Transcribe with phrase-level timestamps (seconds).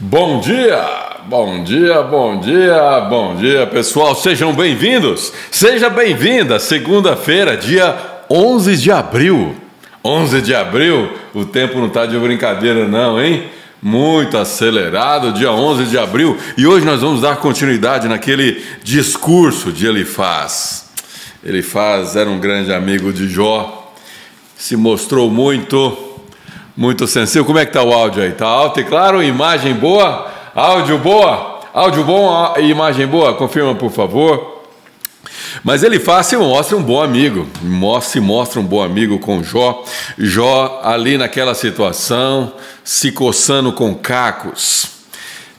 [0.00, 0.80] Bom dia,
[1.26, 4.14] bom dia, bom dia, bom dia, pessoal.
[4.14, 6.60] Sejam bem-vindos, seja bem-vinda.
[6.60, 7.98] Segunda-feira, dia
[8.30, 9.56] 11 de abril.
[10.04, 13.48] 11 de abril, o tempo não tá de brincadeira, não, hein?
[13.82, 16.38] Muito acelerado, dia 11 de abril.
[16.56, 20.90] E hoje nós vamos dar continuidade naquele discurso de Elifaz.
[21.44, 23.92] Elifaz era um grande amigo de Jó,
[24.56, 26.07] se mostrou muito
[26.78, 27.44] muito sensível.
[27.44, 28.30] Como é que tá o áudio aí?
[28.30, 29.20] Tá alto e claro?
[29.20, 30.30] Imagem boa?
[30.54, 31.58] Áudio boa?
[31.74, 33.34] Áudio bom e imagem boa?
[33.34, 34.62] Confirma, por favor.
[35.64, 37.48] Mas ele faz se mostra um bom amigo,
[38.00, 39.82] se mostra um bom amigo com Jó.
[40.16, 42.52] Jó ali naquela situação,
[42.84, 44.97] se coçando com cacos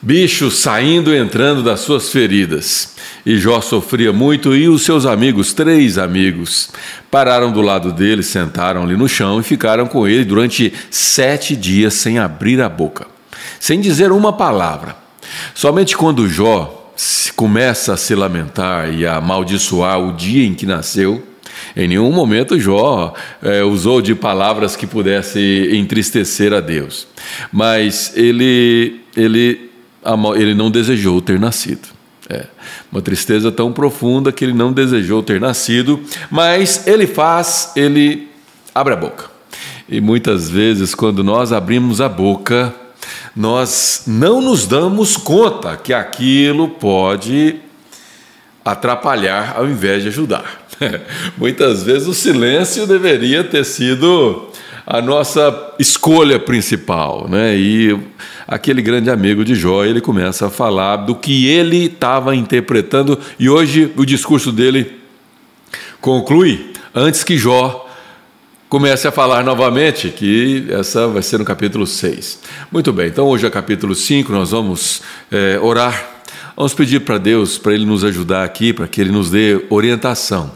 [0.02, 2.94] bichos saindo e entrando das suas feridas.
[3.24, 6.70] E Jó sofria muito, e os seus amigos, três amigos,
[7.10, 11.94] pararam do lado dele, sentaram ali no chão e ficaram com ele durante sete dias
[11.94, 13.06] sem abrir a boca,
[13.58, 14.96] sem dizer uma palavra.
[15.54, 16.92] Somente quando Jó
[17.36, 21.26] começa a se lamentar e a amaldiçoar o dia em que nasceu,
[21.76, 27.06] em nenhum momento Jó é, usou de palavras que pudesse entristecer a Deus,
[27.52, 29.69] mas ele, ele
[30.36, 31.88] ele não desejou ter nascido.
[32.28, 32.46] É
[32.92, 38.28] uma tristeza tão profunda que ele não desejou ter nascido, mas ele faz, ele
[38.74, 39.30] abre a boca.
[39.88, 42.72] E muitas vezes, quando nós abrimos a boca,
[43.34, 47.56] nós não nos damos conta que aquilo pode
[48.64, 50.59] atrapalhar ao invés de ajudar.
[51.36, 54.48] Muitas vezes o silêncio deveria ter sido
[54.86, 57.56] a nossa escolha principal, né?
[57.56, 57.96] E
[58.46, 63.48] aquele grande amigo de Jó, ele começa a falar do que ele estava interpretando e
[63.48, 64.98] hoje o discurso dele
[66.00, 67.86] conclui antes que Jó
[68.68, 72.40] comece a falar novamente, que essa vai ser no capítulo 6.
[72.70, 76.18] Muito bem, então hoje é capítulo 5, nós vamos é, orar.
[76.56, 80.52] Vamos pedir para Deus, para Ele nos ajudar aqui, para que Ele nos dê orientação,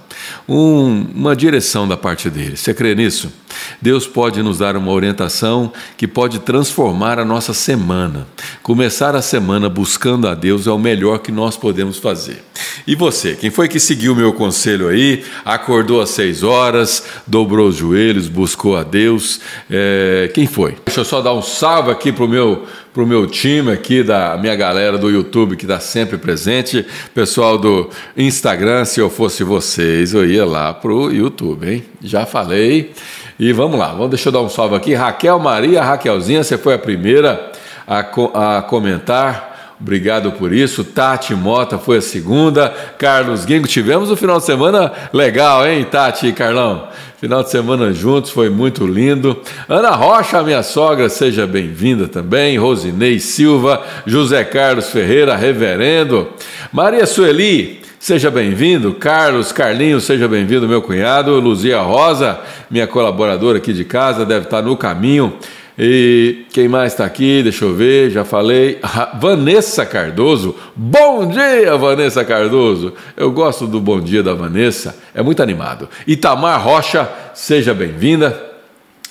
[0.49, 2.57] um, uma direção da parte dele.
[2.57, 3.33] Você crê nisso?
[3.81, 8.27] Deus pode nos dar uma orientação que pode transformar a nossa semana.
[8.63, 12.43] Começar a semana buscando a Deus é o melhor que nós podemos fazer.
[12.87, 15.25] E você, quem foi que seguiu o meu conselho aí?
[15.45, 19.41] Acordou às seis horas, dobrou os joelhos, buscou a Deus?
[19.71, 20.77] É, quem foi?
[20.85, 24.55] Deixa eu só dar um salve aqui pro meu pro meu time aqui, da minha
[24.55, 30.25] galera do YouTube que está sempre presente, pessoal do Instagram, se eu fosse vocês, eu
[30.25, 31.85] ia lá pro YouTube, hein?
[32.01, 32.93] Já falei.
[33.37, 34.95] E vamos lá, vamos, deixa eu dar um salve aqui.
[34.95, 37.51] Raquel Maria, Raquelzinha, você foi a primeira
[37.85, 39.54] a, a comentar.
[39.81, 40.85] Obrigado por isso.
[40.85, 42.69] Tati Mota foi a segunda.
[42.99, 46.89] Carlos Guingo, tivemos um final de semana legal, hein, Tati e Carlão?
[47.21, 49.41] Final de semana juntos, foi muito lindo.
[49.69, 52.59] Ana Rocha, minha sogra, seja bem-vinda também.
[52.59, 56.29] Rosinei Silva, José Carlos Ferreira, reverendo.
[56.73, 62.39] Maria Sueli, Seja bem-vindo, Carlos, Carlinhos, seja bem-vindo, meu cunhado, Luzia Rosa,
[62.71, 65.39] minha colaboradora aqui de casa, deve estar no caminho.
[65.77, 67.43] E quem mais está aqui?
[67.43, 68.79] Deixa eu ver, já falei.
[69.21, 70.55] Vanessa Cardoso.
[70.77, 72.93] Bom dia, Vanessa Cardoso.
[73.17, 75.89] Eu gosto do bom dia da Vanessa, é muito animado.
[76.07, 78.53] Itamar Rocha, seja bem-vinda.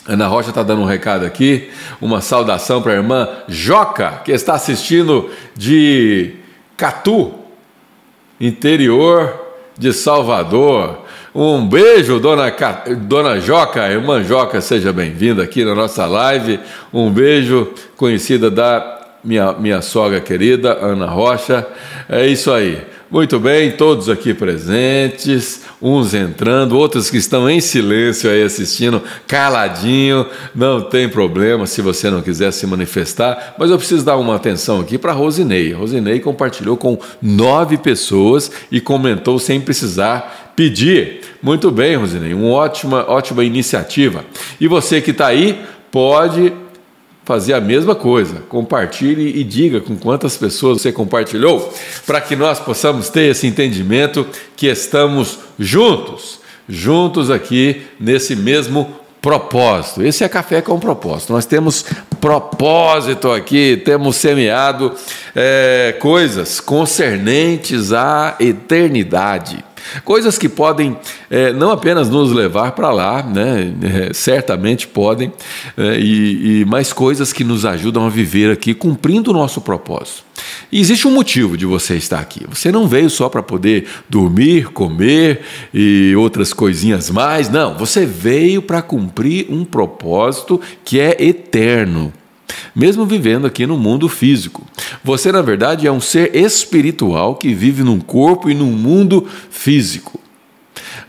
[0.07, 1.69] Ana Rocha está dando um recado aqui,
[2.01, 6.35] uma saudação para a irmã Joca, que está assistindo de
[6.75, 7.33] Catu,
[8.39, 9.33] interior
[9.77, 11.02] de Salvador.
[11.35, 12.53] Um beijo, dona,
[13.07, 16.59] dona Joca, irmã Joca, seja bem-vinda aqui na nossa live.
[16.93, 21.65] Um beijo, conhecida da minha, minha sogra querida, Ana Rocha.
[22.07, 22.79] É isso aí.
[23.13, 30.25] Muito bem, todos aqui presentes, uns entrando, outros que estão em silêncio aí assistindo, caladinho,
[30.55, 34.79] não tem problema se você não quiser se manifestar, mas eu preciso dar uma atenção
[34.79, 35.73] aqui para Rosinei.
[35.73, 41.19] Rosinei compartilhou com nove pessoas e comentou sem precisar pedir.
[41.39, 44.25] Muito bem, Rosinei, uma ótima, ótima iniciativa.
[44.59, 46.51] E você que está aí, pode
[47.25, 48.41] fazer a mesma coisa.
[48.49, 51.73] Compartilhe e diga com quantas pessoas você compartilhou,
[52.05, 54.25] para que nós possamos ter esse entendimento
[54.55, 60.03] que estamos juntos, juntos aqui nesse mesmo propósito.
[60.03, 61.31] Esse é café com propósito.
[61.31, 61.85] Nós temos
[62.19, 64.93] propósito aqui, temos semeado
[65.33, 69.63] é, coisas concernentes à eternidade.
[70.03, 70.97] Coisas que podem
[71.29, 75.31] é, não apenas nos levar para lá, né, é, certamente podem,
[75.77, 80.23] é, e, e mais coisas que nos ajudam a viver aqui cumprindo o nosso propósito.
[80.71, 82.45] E existe um motivo de você estar aqui.
[82.49, 85.41] Você não veio só para poder dormir, comer
[85.73, 87.49] e outras coisinhas mais.
[87.49, 92.11] Não, você veio para cumprir um propósito que é eterno.
[92.75, 94.65] Mesmo vivendo aqui no mundo físico.
[95.03, 100.19] Você, na verdade, é um ser espiritual que vive num corpo e num mundo físico.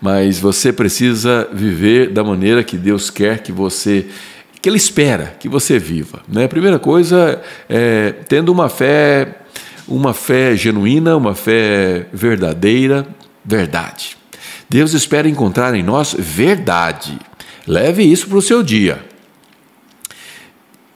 [0.00, 4.06] Mas você precisa viver da maneira que Deus quer que você
[4.60, 6.22] que ele espera que você viva.
[6.26, 6.44] Né?
[6.44, 9.40] A primeira coisa é tendo uma fé,
[9.86, 13.06] uma fé genuína, uma fé verdadeira,
[13.44, 14.16] verdade.
[14.68, 17.18] Deus espera encontrar em nós verdade.
[17.66, 19.04] Leve isso para o seu dia.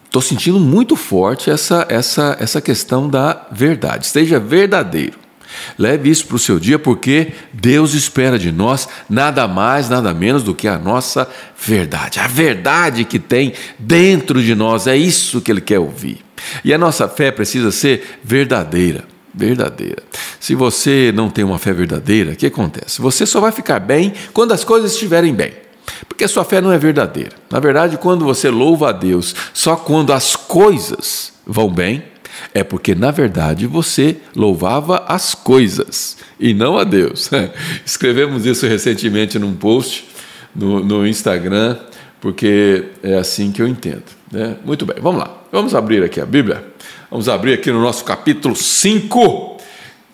[0.08, 4.06] Estou sentindo muito forte essa, essa, essa questão da verdade.
[4.06, 5.18] Esteja verdadeiro.
[5.78, 10.42] Leve isso para o seu dia, porque Deus espera de nós nada mais, nada menos
[10.42, 11.28] do que a nossa
[11.60, 12.20] verdade.
[12.20, 16.24] A verdade que tem dentro de nós, é isso que Ele quer ouvir.
[16.64, 19.04] E a nossa fé precisa ser verdadeira.
[19.34, 20.02] Verdadeira.
[20.40, 23.00] Se você não tem uma fé verdadeira, o que acontece?
[23.00, 25.52] Você só vai ficar bem quando as coisas estiverem bem.
[26.08, 27.32] Porque a sua fé não é verdadeira.
[27.50, 32.02] Na verdade, quando você louva a Deus só quando as coisas vão bem,
[32.54, 37.30] é porque, na verdade, você louvava as coisas e não a Deus.
[37.84, 40.08] Escrevemos isso recentemente num post
[40.54, 41.76] no, no Instagram,
[42.20, 44.04] porque é assim que eu entendo.
[44.30, 44.56] Né?
[44.64, 45.38] Muito bem, vamos lá.
[45.50, 46.64] Vamos abrir aqui a Bíblia.
[47.10, 49.56] Vamos abrir aqui no nosso capítulo 5.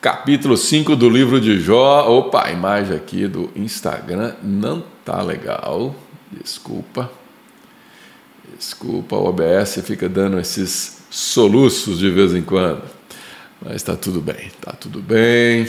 [0.01, 2.07] Capítulo 5 do livro de Jó.
[2.09, 5.95] Opa, a imagem aqui do Instagram não tá legal.
[6.31, 7.11] Desculpa.
[8.59, 12.83] Desculpa, o OBS fica dando esses soluços de vez em quando.
[13.61, 15.67] Mas está tudo bem, está tudo bem.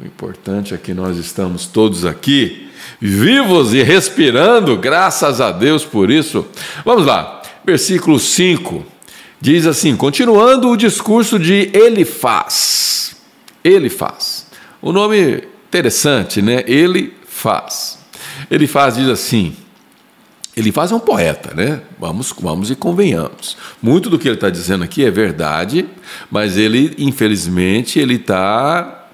[0.00, 2.68] O importante é que nós estamos todos aqui,
[3.00, 6.46] vivos e respirando, graças a Deus por isso.
[6.84, 8.96] Vamos lá, versículo 5
[9.40, 13.16] diz assim: continuando o discurso de Ele faz.
[13.62, 14.46] Ele faz.
[14.80, 16.64] O nome interessante, né?
[16.66, 17.98] Ele faz.
[18.50, 19.56] Ele faz, diz assim:
[20.56, 21.82] ele faz um poeta, né?
[21.98, 23.56] Vamos, vamos e convenhamos.
[23.82, 25.86] Muito do que ele está dizendo aqui é verdade,
[26.30, 29.08] mas ele, infelizmente, ele está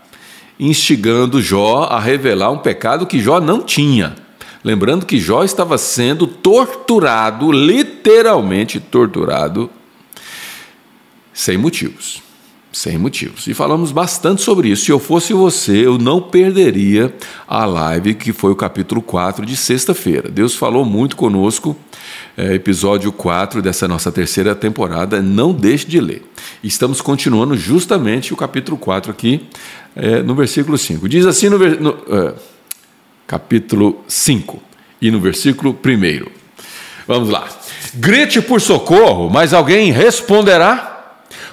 [0.58, 4.14] instigando Jó a revelar um pecado que Jó não tinha.
[4.62, 9.68] Lembrando que Jó estava sendo torturado, literalmente torturado,
[11.32, 12.22] sem motivos
[12.72, 13.46] sem motivos.
[13.46, 14.86] E falamos bastante sobre isso.
[14.86, 17.14] Se eu fosse você, eu não perderia
[17.46, 20.30] a live que foi o capítulo 4 de sexta-feira.
[20.30, 21.76] Deus falou muito conosco,
[22.36, 25.20] é, episódio 4 dessa nossa terceira temporada.
[25.20, 26.22] Não deixe de ler.
[26.64, 29.46] Estamos continuando justamente o capítulo 4 aqui,
[29.94, 31.08] é, no versículo 5.
[31.08, 32.34] Diz assim no, no é,
[33.26, 34.62] capítulo 5
[35.00, 36.30] e no versículo 1.
[37.06, 37.46] Vamos lá.
[37.94, 40.91] Grite por socorro, mas alguém responderá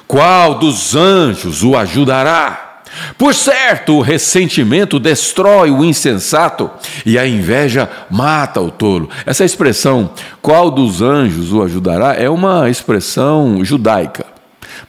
[0.09, 2.81] qual dos anjos o ajudará?
[3.15, 6.67] Por certo, o ressentimento destrói o insensato
[7.05, 9.07] e a inveja mata o tolo.
[9.23, 10.09] Essa expressão,
[10.41, 14.25] qual dos anjos o ajudará, é uma expressão judaica,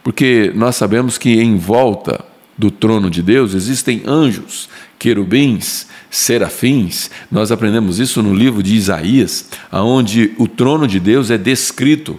[0.02, 2.24] porque nós sabemos que em volta
[2.56, 7.10] do trono de Deus existem anjos, querubins, serafins.
[7.30, 12.18] Nós aprendemos isso no livro de Isaías, aonde o trono de Deus é descrito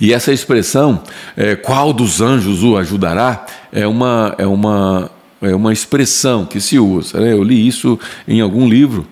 [0.00, 1.02] e essa expressão,
[1.36, 6.78] é, qual dos anjos o ajudará, é uma, é uma, é uma expressão que se
[6.78, 7.20] usa.
[7.20, 7.32] Né?
[7.32, 9.06] Eu li isso em algum livro.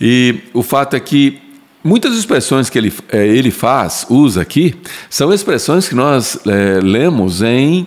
[0.00, 1.40] E o fato é que
[1.82, 4.74] muitas expressões que ele, é, ele faz, usa aqui,
[5.10, 7.86] são expressões que nós é, lemos em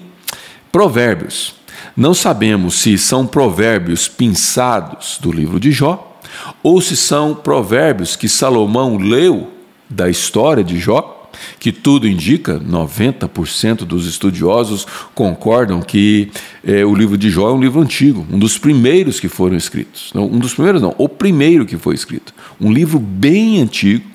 [0.72, 1.56] Provérbios.
[1.96, 6.20] Não sabemos se são provérbios pinçados do livro de Jó
[6.62, 9.52] ou se são provérbios que Salomão leu
[9.90, 11.17] da história de Jó
[11.60, 16.32] que tudo indica, 90% dos estudiosos concordam que
[16.64, 20.12] é, o livro de Jó é um livro antigo, um dos primeiros que foram escritos.
[20.14, 22.34] Não, um dos primeiros não, o primeiro que foi escrito.
[22.60, 24.06] Um livro bem antigo,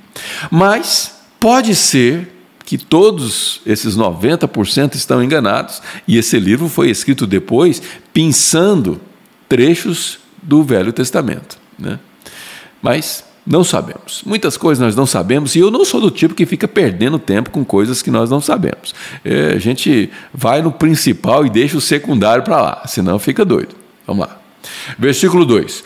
[0.50, 2.28] mas pode ser
[2.64, 9.00] que todos esses 90% estão enganados e esse livro foi escrito depois, pensando
[9.48, 11.58] trechos do Velho Testamento.
[11.78, 11.98] Né?
[12.80, 14.22] Mas não sabemos.
[14.24, 17.50] Muitas coisas nós não sabemos e eu não sou do tipo que fica perdendo tempo
[17.50, 18.94] com coisas que nós não sabemos.
[19.24, 23.74] É, a gente vai no principal e deixa o secundário para lá, senão fica doido.
[24.06, 24.40] Vamos lá.
[24.96, 25.82] Versículo 2: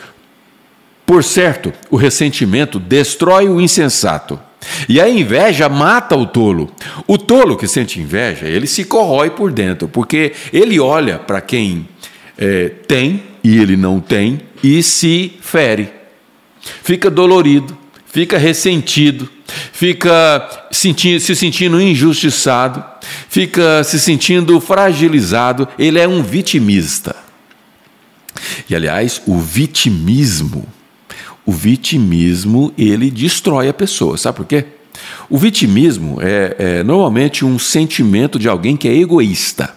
[1.05, 4.39] Por certo, o ressentimento destrói o insensato.
[4.89, 6.69] E a inveja mata o tolo.
[7.07, 11.87] O tolo que sente inveja, ele se corrói por dentro, porque ele olha para quem
[12.37, 15.96] é, tem e ele não tem e se fere
[16.61, 19.29] fica dolorido, fica ressentido,
[19.71, 22.83] fica sentindo, se sentindo injustiçado,
[23.29, 27.15] fica se sentindo fragilizado, ele é um vitimista.
[28.69, 30.67] E aliás, o vitimismo,
[31.45, 34.17] o vitimismo, ele destrói a pessoa.
[34.17, 34.65] Sabe por quê?
[35.29, 39.75] O vitimismo é, é normalmente um sentimento de alguém que é egoísta.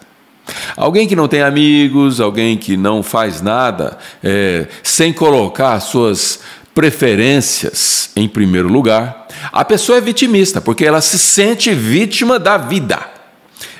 [0.77, 6.41] Alguém que não tem amigos, alguém que não faz nada é, sem colocar suas
[6.75, 9.27] preferências em primeiro lugar.
[9.53, 12.99] A pessoa é vitimista porque ela se sente vítima da vida.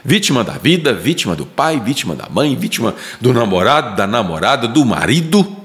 [0.05, 4.85] Vítima da vida, vítima do pai, vítima da mãe, vítima do namorado, da namorada, do
[4.85, 5.57] marido.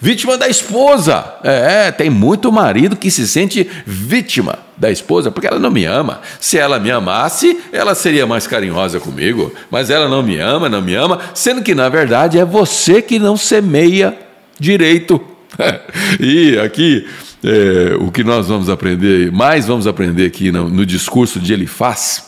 [0.00, 1.24] Vítima da esposa.
[1.42, 6.20] É, tem muito marido que se sente vítima da esposa porque ela não me ama.
[6.38, 9.52] Se ela me amasse, ela seria mais carinhosa comigo.
[9.70, 13.18] Mas ela não me ama, não me ama, sendo que na verdade é você que
[13.18, 14.16] não semeia
[14.58, 15.29] direito.
[16.20, 17.06] e aqui
[17.42, 22.24] é, o que nós vamos aprender, mais vamos aprender aqui no, no discurso de Elifaz,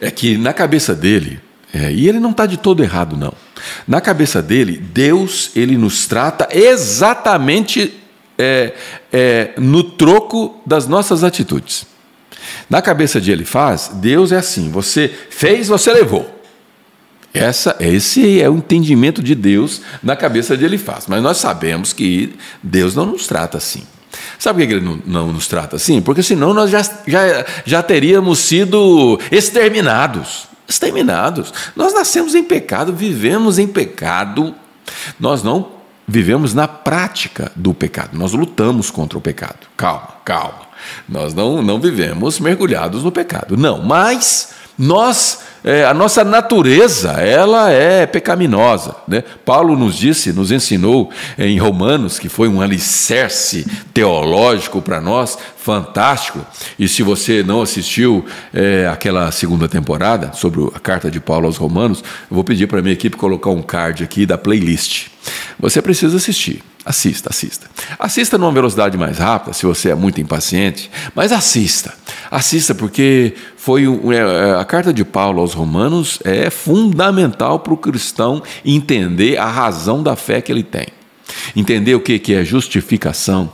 [0.00, 1.40] é que na cabeça dele,
[1.72, 3.34] é, e ele não está de todo errado, não.
[3.86, 7.94] Na cabeça dele, Deus ele nos trata exatamente
[8.38, 8.72] é,
[9.12, 11.86] é, no troco das nossas atitudes.
[12.68, 16.39] Na cabeça de Elifaz, Deus é assim: você fez, você levou.
[17.32, 21.06] Essa, esse é o entendimento de Deus na cabeça de Elifaz.
[21.06, 23.84] Mas nós sabemos que Deus não nos trata assim.
[24.38, 26.02] Sabe por que ele não, não, nos trata assim?
[26.02, 31.52] Porque senão nós já, já, já teríamos sido exterminados exterminados.
[31.74, 34.54] Nós nascemos em pecado, vivemos em pecado.
[35.18, 35.72] Nós não
[36.06, 38.16] vivemos na prática do pecado.
[38.16, 39.66] Nós lutamos contra o pecado.
[39.76, 40.70] Calma, calma.
[41.08, 43.56] Nós não, não vivemos mergulhados no pecado.
[43.56, 48.96] Não, mas nós é, a nossa natureza ela é pecaminosa.
[49.06, 49.22] Né?
[49.44, 56.44] Paulo nos disse, nos ensinou em Romanos, que foi um alicerce teológico para nós, fantástico.
[56.78, 61.56] E se você não assistiu é, aquela segunda temporada sobre a carta de Paulo aos
[61.56, 65.08] Romanos, eu vou pedir para minha equipe colocar um card aqui da playlist.
[65.58, 66.62] Você precisa assistir.
[66.90, 67.70] Assista, assista.
[68.00, 71.94] Assista numa velocidade mais rápida, se você é muito impaciente, mas assista.
[72.28, 77.76] Assista, porque foi é, é, a carta de Paulo aos Romanos é fundamental para o
[77.76, 80.88] cristão entender a razão da fé que ele tem.
[81.54, 83.52] Entender o que é justificação,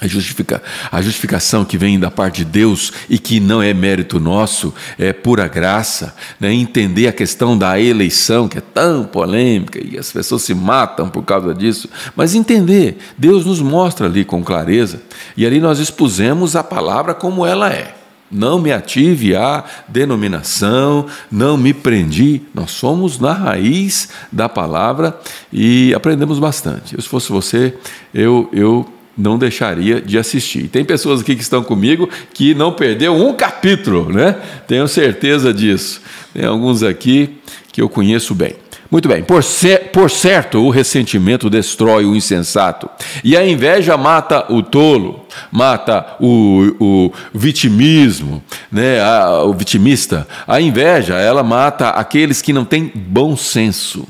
[0.00, 4.20] a, justifica, a justificação que vem da parte de Deus e que não é mérito
[4.20, 6.14] nosso, é pura graça.
[6.38, 6.52] Né?
[6.52, 11.22] Entender a questão da eleição, que é tão polêmica e as pessoas se matam por
[11.24, 11.88] causa disso.
[12.14, 15.00] Mas entender, Deus nos mostra ali com clareza
[15.36, 17.94] e ali nós expusemos a palavra como ela é.
[18.30, 22.42] Não me ative à denominação, não me prendi.
[22.52, 25.16] Nós somos na raiz da palavra
[25.52, 27.00] e aprendemos bastante.
[27.00, 27.78] Se fosse você,
[28.12, 28.84] eu, eu
[29.16, 30.68] não deixaria de assistir.
[30.68, 34.36] Tem pessoas aqui que estão comigo que não perdeu um capítulo, né?
[34.66, 36.02] Tenho certeza disso.
[36.34, 37.38] Tem alguns aqui
[37.72, 38.56] que eu conheço bem.
[38.90, 42.88] Muito bem, por, cer por certo, o ressentimento destrói o insensato,
[43.24, 49.00] e a inveja mata o tolo, mata o, o vitimismo, né?
[49.02, 50.26] A, o vitimista.
[50.46, 54.06] A inveja, ela mata aqueles que não têm bom senso.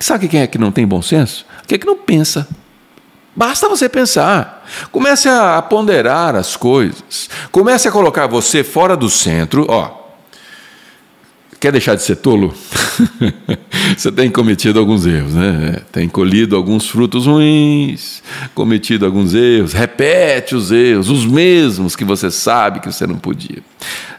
[0.00, 1.46] Sabe quem é que não tem bom senso?
[1.62, 2.46] Aquele que não pensa.
[3.36, 4.66] Basta você pensar.
[4.90, 7.28] Comece a ponderar as coisas.
[7.52, 9.66] Comece a colocar você fora do centro.
[9.68, 10.06] Ó,
[11.60, 12.54] quer deixar de ser tolo?
[13.94, 15.82] você tem cometido alguns erros, né?
[15.92, 18.22] Tem colhido alguns frutos ruins,
[18.54, 23.62] cometido alguns erros, repete os erros, os mesmos que você sabe que você não podia.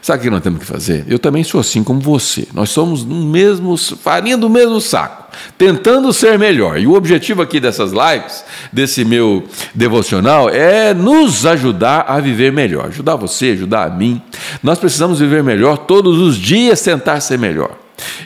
[0.00, 1.04] Sabe o que nós temos que fazer?
[1.08, 2.46] Eu também sou assim como você.
[2.54, 6.78] Nós somos no mesmo, farinha do mesmo saco tentando ser melhor.
[6.78, 12.86] E o objetivo aqui dessas lives, desse meu devocional, é nos ajudar a viver melhor.
[12.86, 14.20] Ajudar você, ajudar a mim.
[14.62, 17.76] Nós precisamos viver melhor todos os dias, tentar ser melhor.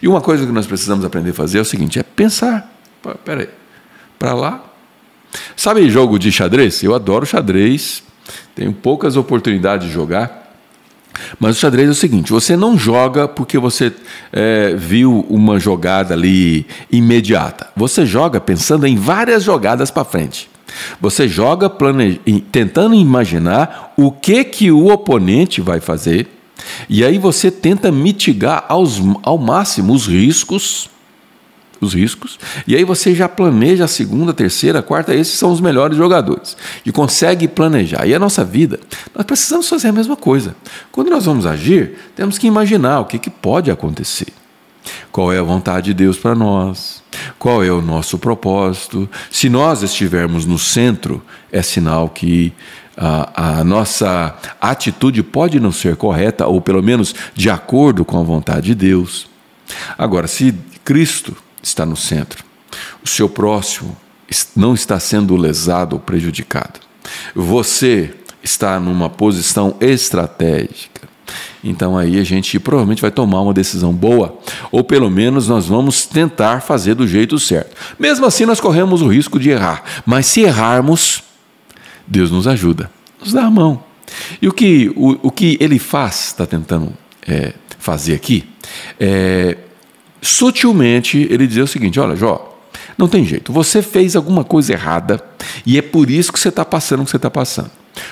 [0.02, 2.70] E uma coisa que nós precisamos aprender a fazer é o seguinte: é pensar.
[3.24, 3.48] Peraí,
[4.18, 4.64] para lá.
[5.56, 6.82] Sabe jogo de xadrez?
[6.82, 8.02] Eu adoro xadrez,
[8.54, 10.41] tenho poucas oportunidades de jogar.
[11.38, 13.92] Mas o xadrez é o seguinte: você não joga porque você
[14.32, 17.68] é, viu uma jogada ali imediata.
[17.76, 20.50] Você joga pensando em várias jogadas para frente.
[21.00, 22.20] Você joga plane...
[22.50, 26.28] tentando imaginar o que que o oponente vai fazer.
[26.88, 30.88] E aí você tenta mitigar aos, ao máximo os riscos
[31.84, 35.96] os riscos, e aí você já planeja a segunda, terceira, quarta, esses são os melhores
[35.96, 38.06] jogadores, e consegue planejar.
[38.06, 38.80] E a nossa vida,
[39.14, 40.54] nós precisamos fazer a mesma coisa.
[40.90, 44.28] Quando nós vamos agir, temos que imaginar o que, que pode acontecer.
[45.10, 47.02] Qual é a vontade de Deus para nós?
[47.38, 49.08] Qual é o nosso propósito?
[49.30, 52.52] Se nós estivermos no centro, é sinal que
[52.96, 58.22] a, a, nossa atitude pode não ser correta, ou pelo menos de acordo com a
[58.22, 59.28] vontade de Deus.
[59.96, 62.44] Agora, se Cristo está no centro.
[63.04, 63.96] O seu próximo
[64.56, 66.80] não está sendo lesado ou prejudicado.
[67.34, 71.08] Você está numa posição estratégica,
[71.62, 74.38] então aí a gente provavelmente vai tomar uma decisão boa,
[74.70, 77.76] ou pelo menos nós vamos tentar fazer do jeito certo.
[77.98, 81.22] Mesmo assim, nós corremos o risco de errar, mas se errarmos,
[82.06, 82.90] Deus nos ajuda,
[83.20, 83.82] nos dá a mão.
[84.40, 86.92] E o que, o, o que ele faz, está tentando
[87.26, 88.44] é, fazer aqui,
[88.98, 89.56] é,
[90.22, 92.58] sutilmente ele diz o seguinte: olha, Jó,
[92.96, 95.20] não tem jeito, você fez alguma coisa errada
[95.66, 97.70] e é por isso que você está passando o que você está passando.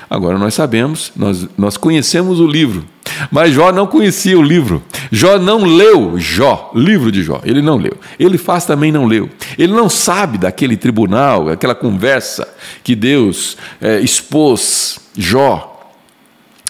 [0.09, 2.85] Agora nós sabemos, nós, nós conhecemos o livro,
[3.31, 4.83] mas Jó não conhecia o livro.
[5.11, 7.41] Jó não leu Jó, livro de Jó.
[7.43, 7.97] Ele não leu.
[8.19, 9.29] Ele faz também não leu.
[9.57, 12.47] Ele não sabe daquele tribunal, aquela conversa
[12.83, 15.67] que Deus é, expôs Jó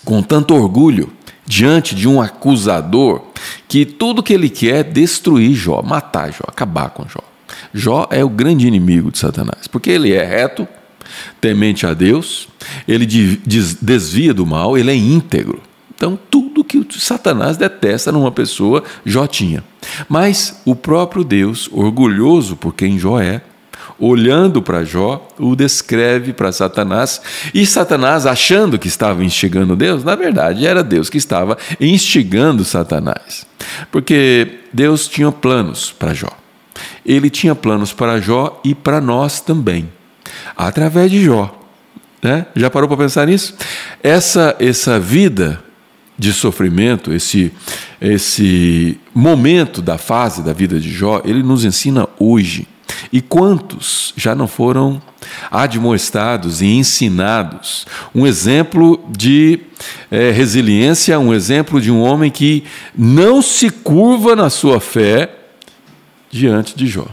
[0.03, 1.11] com tanto orgulho
[1.51, 3.23] diante de um acusador
[3.67, 7.19] que tudo que ele quer é destruir Jó, matar Jó, acabar com Jó.
[7.73, 10.65] Jó é o grande inimigo de Satanás, porque ele é reto,
[11.41, 12.47] temente a Deus,
[12.87, 15.61] ele desvia do mal, ele é íntegro.
[15.93, 19.61] Então, tudo que Satanás detesta numa pessoa, Jó tinha.
[20.07, 23.41] Mas o próprio Deus, orgulhoso por quem Jó é,
[23.99, 27.21] olhando para Jó, o descreve para Satanás,
[27.53, 33.45] e Satanás, achando que estava instigando Deus, na verdade era Deus que estava instigando Satanás.
[33.91, 36.29] Porque Deus tinha planos para Jó.
[37.05, 39.89] Ele tinha planos para Jó e para nós também,
[40.55, 41.57] através de Jó.
[42.21, 42.45] Né?
[42.55, 43.55] Já parou para pensar nisso?
[44.03, 45.61] Essa, essa vida
[46.17, 47.51] de sofrimento, esse,
[47.99, 52.67] esse momento da fase da vida de Jó, ele nos ensina hoje
[53.11, 55.01] e quantos já não foram
[55.49, 57.85] admoestados e ensinados?
[58.15, 59.59] Um exemplo de
[60.09, 62.63] é, resiliência, um exemplo de um homem que
[62.97, 65.29] não se curva na sua fé
[66.29, 67.07] diante de Jó.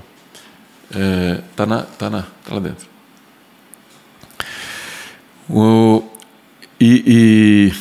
[0.94, 2.86] É, tá na, tá na, tá lá dentro.
[5.50, 6.02] O,
[6.78, 7.72] e, e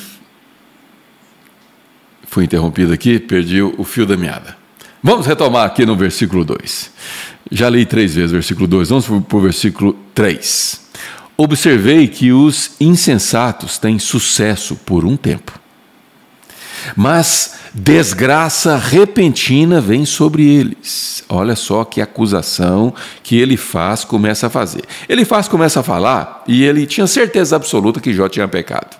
[2.25, 4.57] fui interrompido aqui, perdi o fio da meada.
[5.03, 6.91] Vamos retomar aqui no versículo 2.
[7.51, 10.88] Já li três vezes o versículo 2, vamos para o versículo 3.
[11.38, 15.53] Observei que os insensatos têm sucesso por um tempo,
[16.96, 21.24] mas desgraça repentina vem sobre eles.
[21.29, 24.83] Olha só que acusação que ele faz, começa a fazer.
[25.07, 28.98] Ele faz, começa a falar, e ele tinha certeza absoluta que Jó tinha pecado.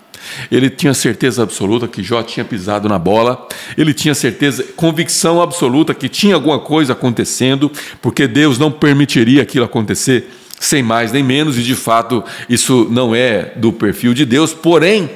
[0.52, 5.94] Ele tinha certeza absoluta que Jó tinha pisado na bola, ele tinha certeza, convicção absoluta
[5.94, 11.58] que tinha alguma coisa acontecendo, porque Deus não permitiria aquilo acontecer sem mais nem menos,
[11.58, 15.10] e de fato isso não é do perfil de Deus, porém,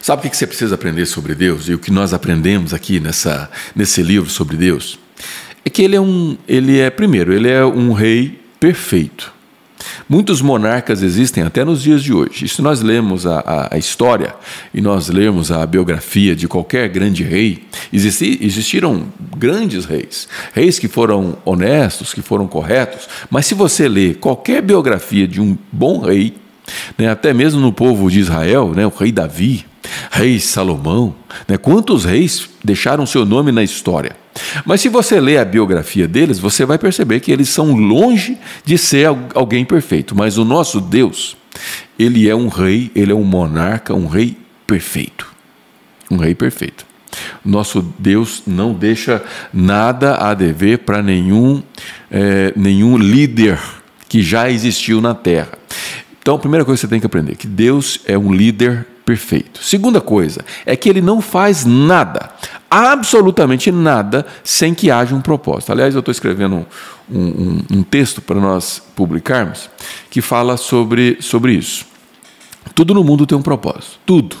[0.00, 3.50] sabe o que você precisa aprender sobre Deus e o que nós aprendemos aqui nessa,
[3.74, 4.98] nesse livro sobre Deus?
[5.64, 9.32] É que ele é um, ele é, primeiro, ele é um rei perfeito.
[10.08, 12.44] Muitos monarcas existem até nos dias de hoje.
[12.44, 14.34] E se nós lemos a, a, a história
[14.74, 20.88] e nós lemos a biografia de qualquer grande rei, existi, existiram grandes reis, reis que
[20.88, 26.34] foram honestos, que foram corretos, mas se você lê qualquer biografia de um bom rei,
[26.96, 29.64] né, até mesmo no povo de Israel, né, o rei Davi,
[30.10, 31.14] rei Salomão,
[31.48, 34.16] né, quantos reis deixaram seu nome na história?
[34.64, 38.76] Mas se você ler a biografia deles, você vai perceber que eles são longe de
[38.78, 40.14] ser alguém perfeito.
[40.14, 41.36] Mas o nosso Deus,
[41.98, 45.26] ele é um rei, ele é um monarca, um rei perfeito.
[46.10, 46.86] Um rei perfeito.
[47.44, 49.22] Nosso Deus não deixa
[49.52, 51.62] nada a dever para nenhum,
[52.10, 53.58] é, nenhum líder
[54.08, 55.52] que já existiu na terra.
[56.20, 58.86] Então, a primeira coisa que você tem que aprender é que Deus é um líder
[59.10, 59.60] perfeito.
[59.60, 62.30] Segunda coisa é que ele não faz nada,
[62.70, 65.72] absolutamente nada, sem que haja um propósito.
[65.72, 66.64] Aliás, eu estou escrevendo
[67.10, 69.68] um, um, um texto para nós publicarmos
[70.08, 71.84] que fala sobre, sobre isso.
[72.72, 73.98] Tudo no mundo tem um propósito.
[74.06, 74.36] Tudo.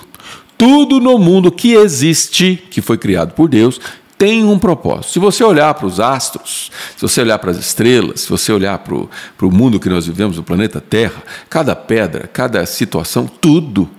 [0.56, 3.80] Tudo no mundo que existe, que foi criado por Deus,
[4.16, 5.14] tem um propósito.
[5.14, 8.78] Se você olhar para os astros, se você olhar para as estrelas, se você olhar
[8.78, 13.26] para o, para o mundo que nós vivemos, o planeta Terra, cada pedra, cada situação,
[13.26, 13.90] tudo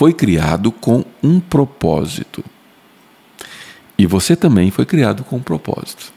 [0.00, 2.42] foi criado com um propósito.
[3.98, 6.10] E você também foi criado com um propósito.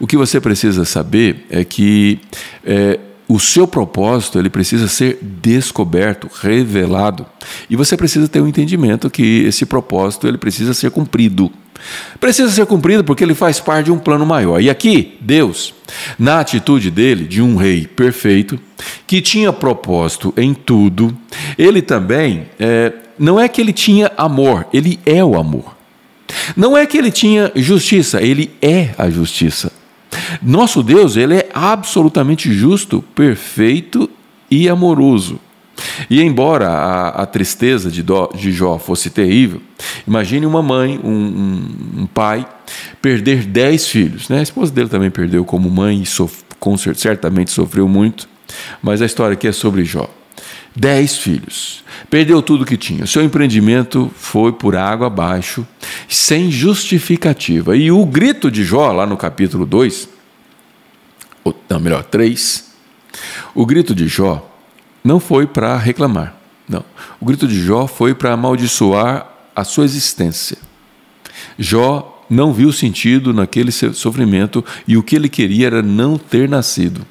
[0.00, 2.18] O que você precisa saber é que
[2.64, 2.98] é,
[3.28, 7.26] o seu propósito ele precisa ser descoberto, revelado.
[7.68, 11.52] E você precisa ter um entendimento que esse propósito ele precisa ser cumprido.
[12.20, 14.60] Precisa ser cumprido porque ele faz parte de um plano maior.
[14.60, 15.74] E aqui, Deus,
[16.18, 18.58] na atitude dele, de um rei perfeito,
[19.06, 21.16] que tinha propósito em tudo,
[21.58, 22.92] ele também, é,
[23.22, 25.76] não é que ele tinha amor, ele é o amor.
[26.56, 29.70] Não é que ele tinha justiça, ele é a justiça.
[30.42, 34.10] Nosso Deus, ele é absolutamente justo, perfeito
[34.50, 35.38] e amoroso.
[36.10, 39.62] E embora a, a tristeza de, Dó, de, Jó fosse terrível,
[40.04, 42.44] imagine uma mãe, um, um, um, pai,
[43.00, 44.28] perder dez filhos.
[44.28, 44.40] Né?
[44.40, 46.42] A esposa dele também perdeu como mãe e sof,
[46.96, 48.28] certamente sofreu muito,
[48.82, 50.10] mas a história aqui é sobre Jó.
[50.74, 51.84] Dez filhos.
[52.08, 53.06] Perdeu tudo que tinha.
[53.06, 55.66] Seu empreendimento foi por água abaixo,
[56.08, 57.76] sem justificativa.
[57.76, 60.08] E o grito de Jó, lá no capítulo 2,
[61.44, 62.72] ou não, melhor, 3,
[63.54, 64.48] o grito de Jó
[65.04, 66.36] não foi para reclamar.
[66.68, 66.84] Não.
[67.20, 70.56] O grito de Jó foi para amaldiçoar a sua existência.
[71.58, 77.06] Jó não viu sentido naquele sofrimento e o que ele queria era não ter nascido.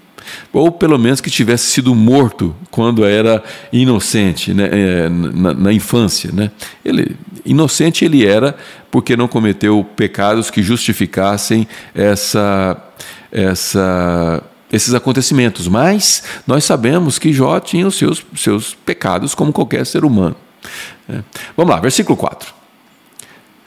[0.51, 4.69] Ou pelo menos que tivesse sido morto quando era inocente, né?
[4.71, 6.31] É, na, na, infância.
[6.31, 6.51] Né?
[6.83, 8.55] Ele, inocente ele era
[8.89, 12.77] porque não cometeu pecados que justificassem essa,
[13.31, 19.85] essa esses acontecimentos, mas nós sabemos que Jó tinha os seus, seus pecados como qualquer
[19.85, 20.35] ser humano.
[21.09, 21.19] É.
[21.57, 22.60] Vamos lá, versículo 4.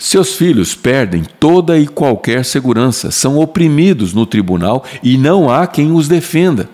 [0.04, 5.92] Seus filhos perdem toda e qualquer segurança, são oprimidos no tribunal e não há quem
[5.92, 6.68] os defenda.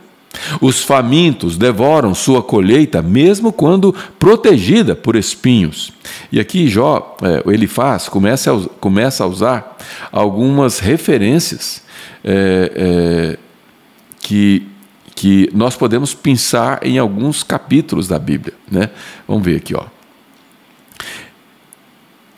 [0.61, 5.93] Os famintos devoram sua colheita, mesmo quando protegida por espinhos.
[6.33, 9.79] E aqui Jó, é, ele faz, começa a, começa a usar
[10.11, 11.85] algumas referências
[12.25, 13.39] é, é,
[14.19, 14.67] que,
[15.15, 18.55] que nós podemos pensar em alguns capítulos da Bíblia.
[18.69, 18.91] Né?
[19.29, 19.73] Vamos ver aqui.
[19.73, 20.00] Ó.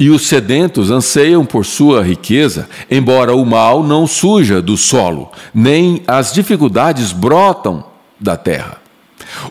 [0.03, 6.03] E os sedentos anseiam por sua riqueza, embora o mal não suja do solo, nem
[6.09, 7.85] as dificuldades brotam
[8.19, 8.79] da terra.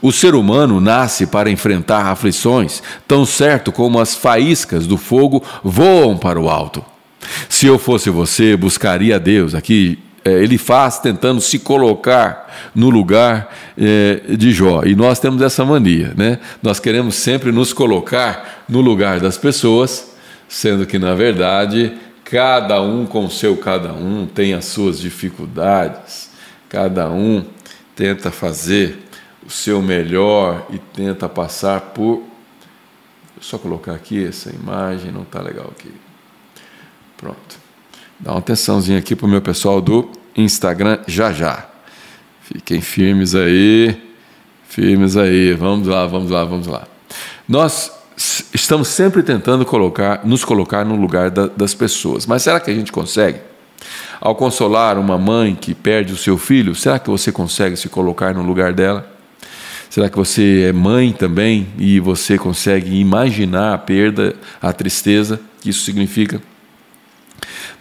[0.01, 6.17] O ser humano nasce para enfrentar aflições, tão certo como as faíscas do fogo voam
[6.17, 6.83] para o alto.
[7.47, 9.55] Se eu fosse você, buscaria Deus.
[9.55, 14.83] Aqui é, ele faz tentando se colocar no lugar é, de Jó.
[14.83, 16.39] E nós temos essa mania, né?
[16.61, 20.10] Nós queremos sempre nos colocar no lugar das pessoas,
[20.51, 21.93] sendo que, na verdade,
[22.25, 26.29] cada um com seu cada um tem as suas dificuldades,
[26.67, 27.45] cada um
[27.95, 28.99] tenta fazer
[29.47, 32.23] o seu melhor e tenta passar por.
[33.39, 35.91] Só colocar aqui essa imagem, não está legal aqui.
[37.15, 37.57] Pronto.
[38.19, 41.65] Dá uma atençãozinha aqui para o meu pessoal do Instagram já já.
[42.41, 43.99] Fiquem firmes aí,
[44.67, 45.53] firmes aí.
[45.53, 46.85] Vamos lá, vamos lá, vamos lá.
[47.47, 48.00] Nós
[48.53, 52.73] estamos sempre tentando colocar, nos colocar no lugar da, das pessoas, mas será que a
[52.73, 53.39] gente consegue?
[54.19, 58.33] Ao consolar uma mãe que perde o seu filho, será que você consegue se colocar
[58.33, 59.09] no lugar dela?
[59.89, 65.69] Será que você é mãe também e você consegue imaginar a perda, a tristeza que
[65.69, 66.41] isso significa?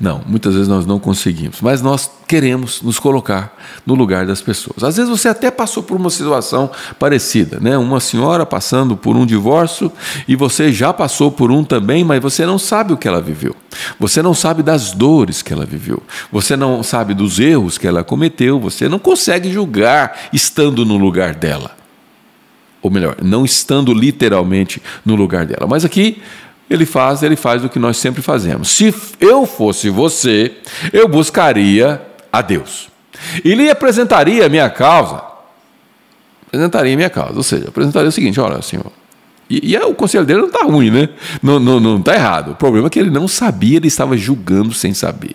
[0.01, 4.83] Não, muitas vezes nós não conseguimos, mas nós queremos nos colocar no lugar das pessoas.
[4.83, 7.77] Às vezes você até passou por uma situação parecida, né?
[7.77, 9.93] Uma senhora passando por um divórcio
[10.27, 13.55] e você já passou por um também, mas você não sabe o que ela viveu.
[13.99, 16.03] Você não sabe das dores que ela viveu.
[16.33, 21.35] Você não sabe dos erros que ela cometeu, você não consegue julgar estando no lugar
[21.35, 21.77] dela.
[22.81, 25.67] Ou melhor, não estando literalmente no lugar dela.
[25.69, 26.23] Mas aqui
[26.71, 28.69] ele faz, ele faz o que nós sempre fazemos.
[28.69, 30.53] Se eu fosse você,
[30.93, 32.01] eu buscaria
[32.33, 32.89] a Deus.
[33.45, 35.21] E lhe apresentaria a minha causa.
[36.47, 37.35] Apresentaria a minha causa.
[37.35, 38.93] Ou seja, apresentaria o seguinte: olha, senhor.
[39.51, 41.09] E, e o conselho dele não está ruim, né?
[41.43, 42.53] Não está não, não tá errado.
[42.53, 45.35] O problema é que ele não sabia, ele estava julgando sem saber.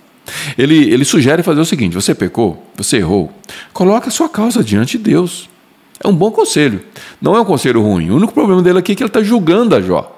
[0.58, 3.30] Ele, ele sugere fazer o seguinte: você pecou, você errou,
[3.74, 5.50] coloque a sua causa diante de Deus.
[6.02, 6.82] É um bom conselho.
[7.22, 8.10] Não é um conselho ruim.
[8.10, 10.15] O único problema dele aqui é que ele está julgando a Jó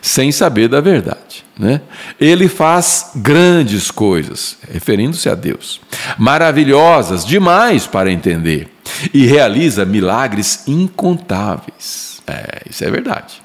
[0.00, 1.44] sem saber da verdade.
[1.58, 1.80] Né?
[2.20, 5.80] Ele faz grandes coisas, referindo-se a Deus,
[6.18, 8.68] maravilhosas demais para entender,
[9.12, 12.22] e realiza milagres incontáveis.
[12.26, 13.44] É, isso é verdade.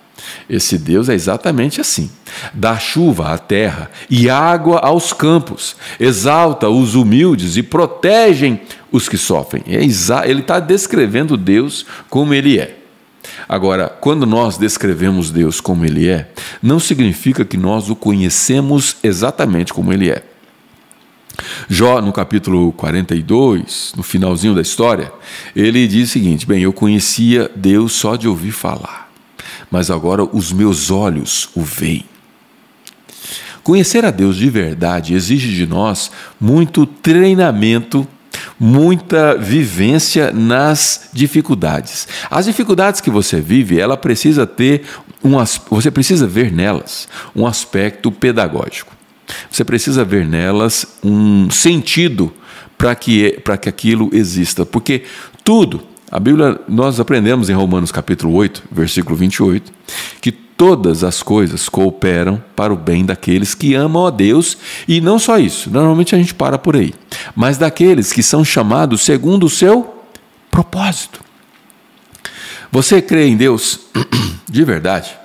[0.49, 2.09] Esse Deus é exatamente assim:
[2.53, 8.59] dá chuva à terra e água aos campos, exalta os humildes e protege
[8.91, 9.63] os que sofrem.
[9.67, 12.78] É ele está descrevendo Deus como ele é.
[13.49, 16.29] Agora, quando nós descrevemos Deus como Ele é,
[16.61, 20.23] não significa que nós o conhecemos exatamente como Ele é.
[21.67, 25.11] Jó, no capítulo 42, no finalzinho da história,
[25.55, 29.09] ele diz o seguinte: Bem, eu conhecia Deus só de ouvir falar,
[29.71, 32.05] mas agora os meus olhos o veem.
[33.63, 38.07] Conhecer a Deus de verdade exige de nós muito treinamento
[38.59, 42.07] muita vivência nas dificuldades.
[42.29, 44.83] As dificuldades que você vive, ela precisa ter
[45.23, 45.33] um,
[45.69, 48.93] você precisa ver nelas um aspecto pedagógico.
[49.51, 52.33] Você precisa ver nelas um sentido
[52.77, 55.03] para que para que aquilo exista, porque
[55.43, 59.71] tudo A Bíblia, nós aprendemos em Romanos capítulo 8, versículo 28,
[60.19, 65.17] que todas as coisas cooperam para o bem daqueles que amam a Deus, e não
[65.17, 66.93] só isso, normalmente a gente para por aí,
[67.33, 70.03] mas daqueles que são chamados segundo o seu
[70.51, 71.21] propósito.
[72.73, 73.79] Você crê em Deus
[74.51, 75.17] de verdade?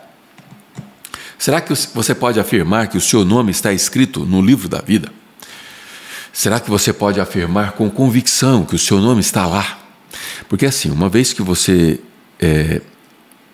[1.36, 5.12] Será que você pode afirmar que o seu nome está escrito no livro da vida?
[6.32, 9.80] Será que você pode afirmar com convicção que o seu nome está lá?
[10.48, 11.98] Porque assim, uma vez que você
[12.38, 12.80] é,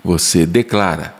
[0.04, 1.19] você declara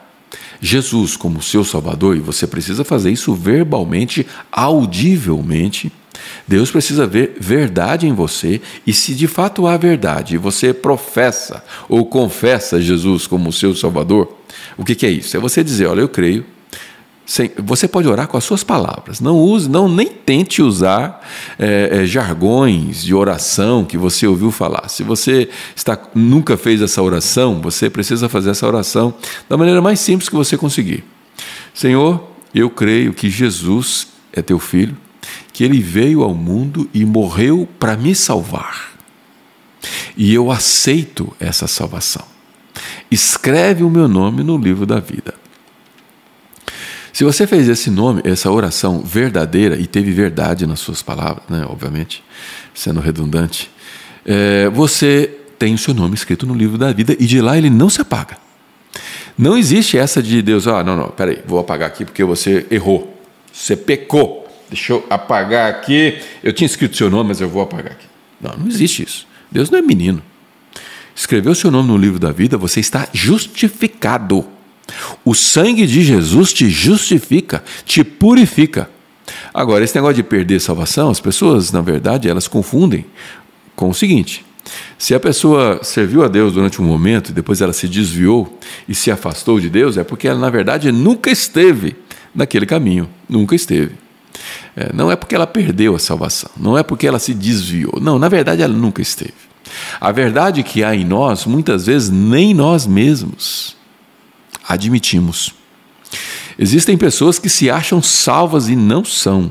[0.61, 5.93] Jesus como seu Salvador, e você precisa fazer isso verbalmente, audivelmente,
[6.47, 11.65] Deus precisa ver verdade em você, e se de fato há verdade, e você professa
[11.89, 14.37] ou confessa Jesus como seu Salvador,
[14.77, 15.37] o que, que é isso?
[15.37, 16.45] É você dizer: Olha, eu creio
[17.63, 19.21] você pode orar com as suas palavras.
[19.21, 21.21] Não use, não nem tente usar
[21.59, 24.89] é, é, jargões de oração que você ouviu falar.
[24.89, 29.15] Se você está, nunca fez essa oração, você precisa fazer essa oração
[29.49, 31.05] da maneira mais simples que você conseguir.
[31.73, 34.97] Senhor, eu creio que Jesus é teu filho,
[35.53, 38.91] que ele veio ao mundo e morreu para me salvar.
[40.17, 42.25] E eu aceito essa salvação.
[43.09, 45.35] Escreve o meu nome no livro da vida.
[47.13, 51.65] Se você fez esse nome, essa oração verdadeira e teve verdade nas suas palavras, né,
[51.69, 52.23] obviamente,
[52.73, 53.71] sendo redundante,
[54.25, 57.69] é, você tem o seu nome escrito no livro da vida e de lá ele
[57.69, 58.39] não se apaga.
[59.37, 63.19] Não existe essa de Deus, ah, não, não, peraí, vou apagar aqui porque você errou,
[63.53, 67.93] você pecou, deixa eu apagar aqui, eu tinha escrito seu nome, mas eu vou apagar
[67.93, 68.07] aqui.
[68.41, 69.27] Não, não existe isso.
[69.51, 70.23] Deus não é menino.
[71.15, 74.47] Escreveu seu nome no livro da vida, você está justificado.
[75.25, 78.89] O sangue de Jesus te justifica, te purifica.
[79.53, 83.05] Agora, esse negócio de perder salvação, as pessoas, na verdade, elas confundem
[83.77, 84.45] com o seguinte:
[84.99, 88.95] se a pessoa serviu a Deus durante um momento e depois ela se desviou e
[88.95, 91.97] se afastou de Deus, é porque ela, na verdade, nunca esteve
[92.35, 93.95] naquele caminho, nunca esteve.
[94.77, 98.19] É, não é porque ela perdeu a salvação, não é porque ela se desviou, não,
[98.19, 99.35] na verdade, ela nunca esteve.
[100.01, 103.77] A verdade que há em nós, muitas vezes, nem nós mesmos
[104.71, 105.53] admitimos.
[106.59, 109.51] Existem pessoas que se acham salvas e não são.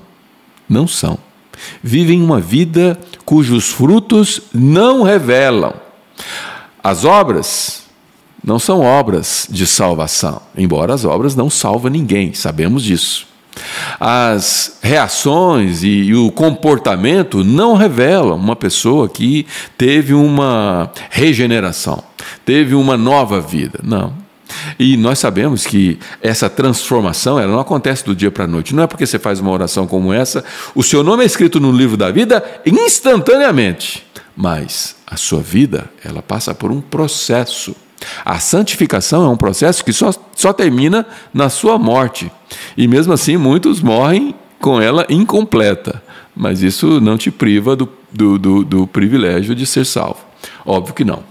[0.67, 1.17] Não são.
[1.83, 5.73] Vivem uma vida cujos frutos não revelam.
[6.81, 7.83] As obras
[8.43, 13.27] não são obras de salvação, embora as obras não salvam ninguém, sabemos disso.
[13.99, 19.45] As reações e, e, o comportamento não revelam uma pessoa que
[19.77, 22.01] teve uma regeneração,
[22.45, 23.79] teve uma nova vida.
[23.83, 24.28] Não.
[24.77, 28.73] E nós sabemos que essa transformação ela não acontece do dia para a noite.
[28.73, 30.43] Não é porque você faz uma oração como essa,
[30.75, 34.05] o seu nome é escrito no livro da vida instantaneamente.
[34.35, 37.75] Mas a sua vida, ela passa por um processo.
[38.23, 42.31] A santificação é um processo que só, só termina na sua morte.
[42.77, 46.01] E mesmo assim, muitos morrem com ela incompleta.
[46.35, 50.19] Mas isso não te priva do, do, do, do privilégio de ser salvo.
[50.65, 51.21] Óbvio que não.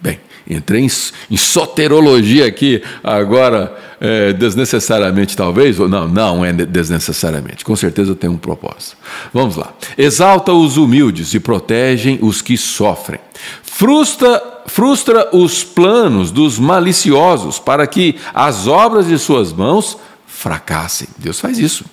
[0.00, 0.90] Bem, Entrei em,
[1.30, 8.28] em soterologia aqui agora, é, desnecessariamente talvez, ou não, não é desnecessariamente, com certeza tem
[8.28, 8.96] um propósito.
[9.32, 9.72] Vamos lá.
[9.96, 13.20] Exalta os humildes e protegem os que sofrem.
[13.62, 21.08] Frustra, frustra os planos dos maliciosos para que as obras de suas mãos fracassem.
[21.18, 21.84] Deus faz isso.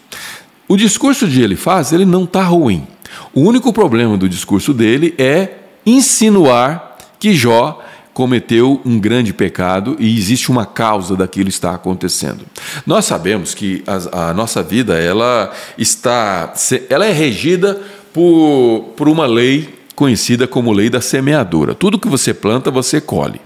[0.67, 2.87] O discurso de ele faz, ele não está ruim.
[3.33, 7.81] O único problema do discurso dele é insinuar que Jó
[8.13, 12.45] cometeu um grande pecado e existe uma causa daquilo estar acontecendo.
[12.85, 16.53] Nós sabemos que a, a, nossa vida ela está,
[16.89, 17.79] ela é regida
[18.13, 21.73] por, por uma lei conhecida como lei da semeadura.
[21.73, 23.39] Tudo que você planta você colhe.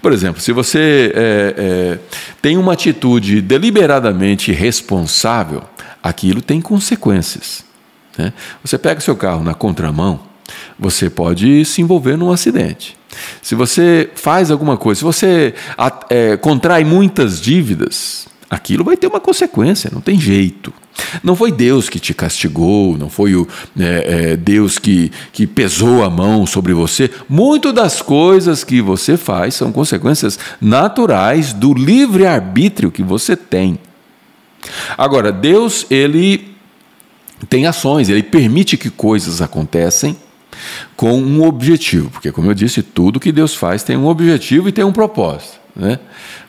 [0.00, 1.98] Por exemplo, se você é, é,
[2.40, 5.62] tem uma atitude deliberadamente responsável,
[6.02, 7.64] aquilo tem consequências.
[8.16, 8.32] Né?
[8.64, 10.20] Você pega seu carro na contramão,
[10.78, 12.96] você pode se envolver num acidente.
[13.42, 15.54] Se você faz alguma coisa, se você
[16.08, 20.72] é, contrai muitas dívidas, aquilo vai ter uma consequência, não tem jeito.
[21.22, 26.04] Não foi Deus que te castigou, não foi o, é, é, Deus que, que pesou
[26.04, 27.10] a mão sobre você.
[27.28, 33.78] Muito das coisas que você faz são consequências naturais do livre-arbítrio que você tem.
[34.96, 36.54] Agora, Deus, ele
[37.48, 40.16] tem ações, ele permite que coisas acontecem
[40.96, 44.72] com um objetivo, porque, como eu disse, tudo que Deus faz tem um objetivo e
[44.72, 45.58] tem um propósito.
[45.74, 45.98] Né?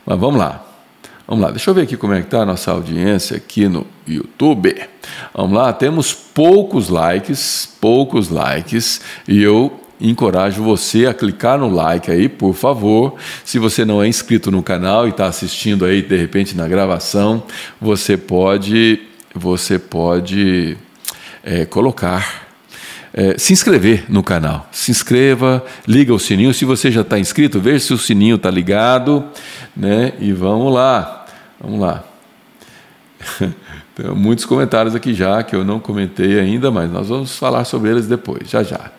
[0.04, 0.66] Mas vamos lá.
[1.26, 3.86] Vamos lá, deixa eu ver aqui como é que está a nossa audiência aqui no
[4.06, 4.74] YouTube.
[5.32, 12.10] Vamos lá, temos poucos likes, poucos likes, e eu encorajo você a clicar no like
[12.10, 13.14] aí, por favor.
[13.44, 17.44] Se você não é inscrito no canal e está assistindo aí de repente na gravação,
[17.80, 19.00] você pode,
[19.34, 20.76] você pode
[21.44, 22.51] é, colocar
[23.14, 24.68] é, se inscrever no canal.
[24.72, 26.54] Se inscreva, liga o sininho.
[26.54, 29.24] Se você já está inscrito, veja se o sininho está ligado,
[29.76, 30.12] né?
[30.18, 31.26] E vamos lá,
[31.60, 32.04] vamos lá.
[33.94, 37.90] Tem muitos comentários aqui já que eu não comentei ainda, mas nós vamos falar sobre
[37.90, 38.90] eles depois, já já.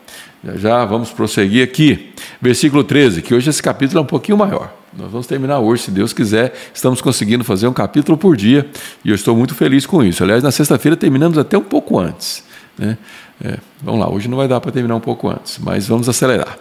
[0.43, 2.13] Já já vamos prosseguir aqui.
[2.41, 4.71] Versículo 13, que hoje esse capítulo é um pouquinho maior.
[4.95, 6.54] Nós vamos terminar hoje, se Deus quiser.
[6.73, 8.69] Estamos conseguindo fazer um capítulo por dia
[9.04, 10.23] e eu estou muito feliz com isso.
[10.23, 12.43] Aliás, na sexta-feira terminamos até um pouco antes.
[12.78, 12.97] Né?
[13.41, 16.58] É, vamos lá, hoje não vai dar para terminar um pouco antes, mas vamos acelerar.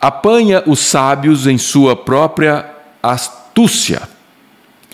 [0.00, 2.70] Apanha os sábios em sua própria
[3.02, 4.02] astúcia.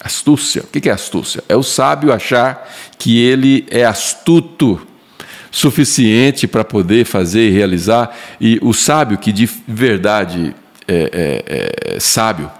[0.00, 1.42] Astúcia, o que é astúcia?
[1.48, 4.80] É o sábio achar que ele é astuto
[5.50, 10.56] suficiente para poder fazer e realizar, e o sábio que de verdade
[10.88, 12.50] é, é, é sábio,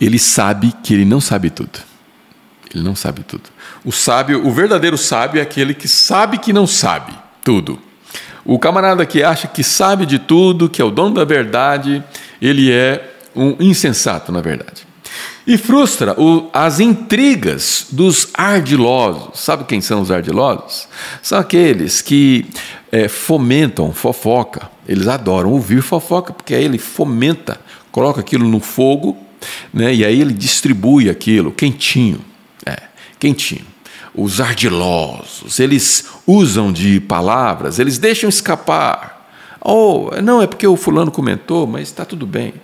[0.00, 1.80] ele sabe que ele não sabe tudo.
[2.72, 3.50] Ele não sabe tudo.
[3.84, 7.12] O sábio, o verdadeiro sábio é aquele que sabe que não sabe
[7.44, 7.78] tudo.
[8.44, 12.02] O camarada que acha que sabe de tudo, que é o dono da verdade,
[12.40, 14.86] ele é um insensato, na verdade.
[15.46, 19.40] E frustra o, as intrigas dos ardilosos.
[19.40, 20.88] Sabe quem são os ardilosos?
[21.22, 22.46] São aqueles que
[22.92, 24.70] é, fomentam fofoca.
[24.86, 27.60] Eles adoram ouvir fofoca, porque aí ele fomenta,
[27.90, 29.16] coloca aquilo no fogo,
[29.72, 32.20] né, e aí ele distribui aquilo quentinho.
[32.64, 32.76] É,
[33.18, 33.64] quentinho.
[34.20, 39.30] Os ardilosos, eles usam de palavras, eles deixam escapar.
[39.60, 42.54] Oh, não, é porque o fulano comentou, mas está tudo bem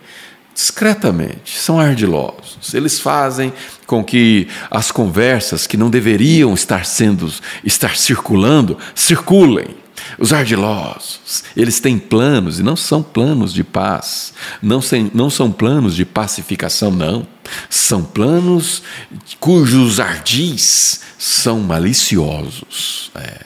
[0.55, 2.73] discretamente, são ardilosos.
[2.73, 3.53] Eles fazem
[3.87, 7.31] com que as conversas que não deveriam estar sendo
[7.65, 9.84] estar circulando, circulem.
[10.19, 15.51] Os ardilosos, eles têm planos e não são planos de paz, não, sem, não são
[15.51, 17.27] planos de pacificação, não.
[17.69, 18.83] São planos
[19.39, 23.11] cujos ardis são maliciosos.
[23.15, 23.41] É.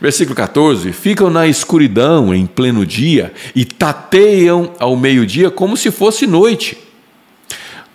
[0.00, 6.26] Versículo 14: Ficam na escuridão em pleno dia e tateiam ao meio-dia como se fosse
[6.26, 6.89] noite.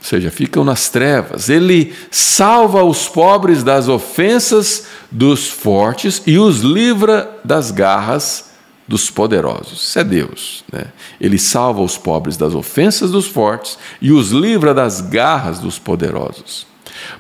[0.05, 1.49] Ou seja, ficam nas trevas.
[1.49, 8.51] Ele salva os pobres das ofensas dos fortes e os livra das garras
[8.87, 9.81] dos poderosos.
[9.81, 10.63] Isso é Deus.
[10.71, 10.83] Né?
[11.19, 16.67] Ele salva os pobres das ofensas dos fortes e os livra das garras dos poderosos.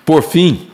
[0.05, 0.67] Por fim,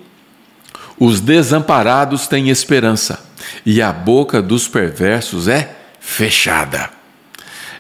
[0.99, 3.23] os desamparados têm esperança
[3.65, 6.89] e a boca dos perversos é fechada.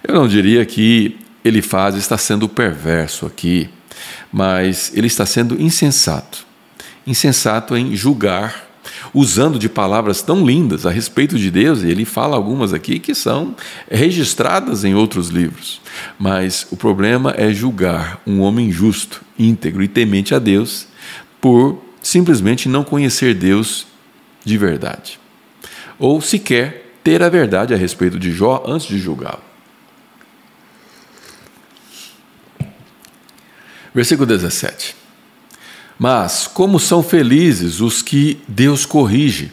[0.01, 3.69] Eu não diria que ele faz está sendo perverso aqui,
[4.31, 6.45] mas ele está sendo insensato.
[7.05, 8.69] Insensato em julgar,
[9.13, 13.13] usando de palavras tão lindas a respeito de Deus, e ele fala algumas aqui que
[13.13, 13.55] são
[13.89, 15.81] registradas em outros livros.
[16.17, 20.87] Mas o problema é julgar um homem justo, íntegro e temente a Deus
[21.39, 23.87] por simplesmente não conhecer Deus
[24.43, 25.21] de verdade
[26.01, 29.50] ou sequer ter a verdade a respeito de Jó antes de julgá-lo.
[33.93, 34.95] Versículo 17.
[35.99, 39.51] Mas como são felizes os que Deus corrige.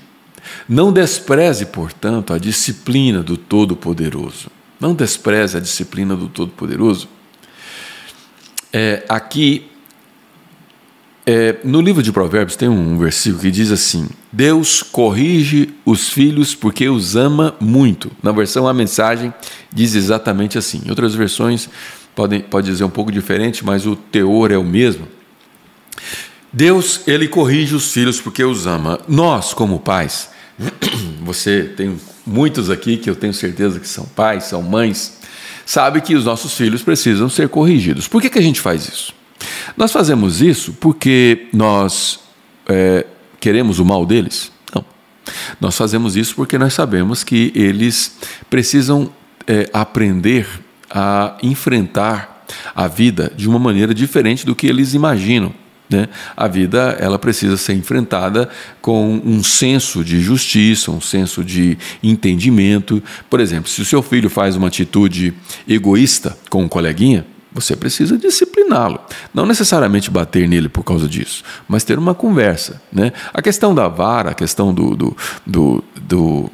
[0.67, 4.51] Não despreze, portanto, a disciplina do Todo-Poderoso.
[4.81, 7.09] Não despreze a disciplina do Todo-Poderoso.
[8.73, 9.69] É, aqui
[11.31, 16.55] é, no livro de Provérbios tem um versículo que diz assim: Deus corrige os filhos
[16.55, 18.11] porque os ama muito.
[18.23, 19.35] Na versão A Mensagem
[19.71, 20.81] diz exatamente assim.
[20.87, 21.69] Em outras versões
[22.19, 25.07] podem, pode dizer um pouco diferente, mas o teor é o mesmo.
[26.53, 28.99] Deus, ele corrige os filhos porque os ama.
[29.07, 30.29] Nós, como pais,
[31.23, 35.17] você tem muitos aqui que eu tenho certeza que são pais, são mães,
[35.65, 38.09] sabe que os nossos filhos precisam ser corrigidos.
[38.09, 39.15] Por que, que a gente faz isso?
[39.77, 42.19] Nós fazemos isso porque nós
[42.67, 43.07] é,
[43.39, 44.51] queremos o mal deles?
[44.75, 44.85] Não.
[45.61, 48.17] Nós fazemos isso porque nós sabemos que eles
[48.51, 49.09] precisam
[49.47, 50.49] é, aprender
[50.91, 55.53] a enfrentar a vida de uma maneira diferente do que eles imaginam.
[55.91, 56.07] Né?
[56.37, 58.49] A vida ela precisa ser enfrentada
[58.81, 63.03] com um senso de justiça, um senso de entendimento.
[63.31, 65.33] Por exemplo, se o seu filho faz uma atitude
[65.67, 69.01] egoísta com um coleguinha, você precisa discipliná-lo.
[69.33, 72.81] Não necessariamente bater nele por causa disso, mas ter uma conversa.
[72.93, 73.13] Né?
[73.33, 76.51] A questão da vara, a questão do, do, do, do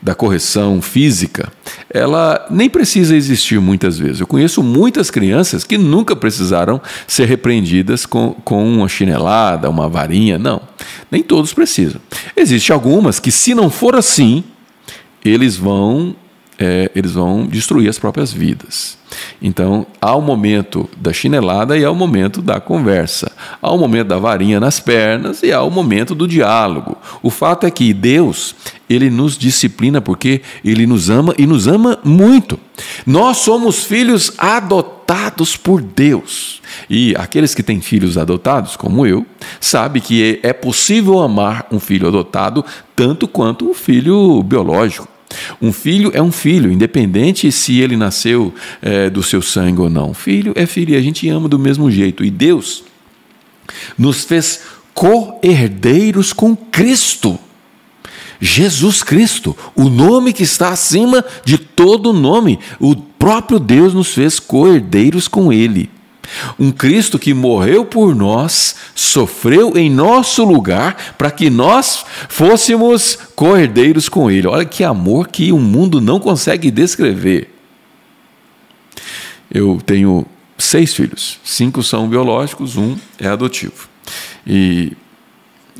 [0.00, 1.52] da correção física,
[1.90, 4.20] ela nem precisa existir muitas vezes.
[4.20, 10.38] Eu conheço muitas crianças que nunca precisaram ser repreendidas com, com uma chinelada, uma varinha.
[10.38, 10.60] Não,
[11.10, 12.00] nem todos precisam.
[12.36, 14.44] Existem algumas que, se não for assim,
[15.24, 16.14] eles vão
[16.58, 18.98] é, eles vão destruir as próprias vidas.
[19.40, 23.30] Então, há o momento da chinelada e há o momento da conversa.
[23.62, 26.96] Há o momento da varinha nas pernas e há o momento do diálogo.
[27.22, 28.54] O fato é que Deus,
[28.90, 32.58] ele nos disciplina porque ele nos ama e nos ama muito.
[33.06, 36.60] Nós somos filhos adotados por Deus.
[36.90, 39.24] E aqueles que têm filhos adotados, como eu,
[39.60, 45.17] sabem que é possível amar um filho adotado tanto quanto um filho biológico.
[45.60, 50.14] Um filho é um filho, independente se ele nasceu é, do seu sangue ou não.
[50.14, 52.24] Filho é filho e a gente ama do mesmo jeito.
[52.24, 52.84] E Deus
[53.96, 54.62] nos fez
[54.94, 57.38] co-herdeiros com Cristo.
[58.40, 62.58] Jesus Cristo, o nome que está acima de todo nome.
[62.78, 65.90] O próprio Deus nos fez co-herdeiros com Ele.
[66.58, 74.08] Um Cristo que morreu por nós, sofreu em nosso lugar, para que nós fôssemos cordeiros
[74.08, 74.46] com Ele.
[74.46, 77.54] Olha que amor que o mundo não consegue descrever.
[79.50, 80.26] Eu tenho
[80.58, 83.88] seis filhos, cinco são biológicos, um é adotivo.
[84.46, 84.92] E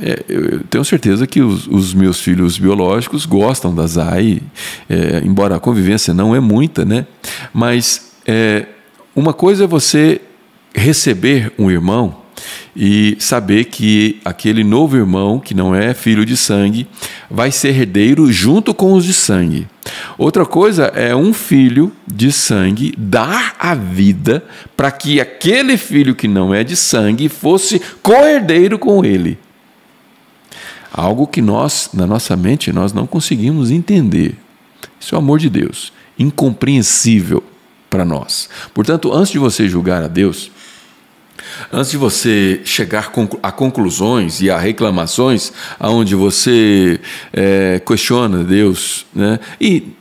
[0.00, 4.40] é, eu tenho certeza que os, os, meus filhos biológicos gostam da Zai,
[4.88, 7.06] é, embora a convivência não é muita, né?
[7.52, 8.66] Mas é,
[9.14, 10.20] uma coisa é você
[10.78, 12.28] receber um irmão
[12.74, 16.86] e saber que aquele novo irmão, que não é filho de sangue,
[17.30, 19.66] vai ser herdeiro junto com os de sangue.
[20.16, 24.44] Outra coisa é um filho de sangue dar a vida
[24.76, 29.38] para que aquele filho que não é de sangue fosse co-herdeiro com ele.
[30.92, 34.36] Algo que nós, na nossa mente, nós não conseguimos entender.
[35.00, 37.42] Isso é o amor de Deus, incompreensível
[37.90, 38.48] para nós.
[38.74, 40.50] Portanto, antes de você julgar a Deus,
[41.72, 47.00] Antes de você chegar a conclusões e a reclamações, aonde você
[47.32, 49.38] é, questiona Deus, né?
[49.60, 49.92] e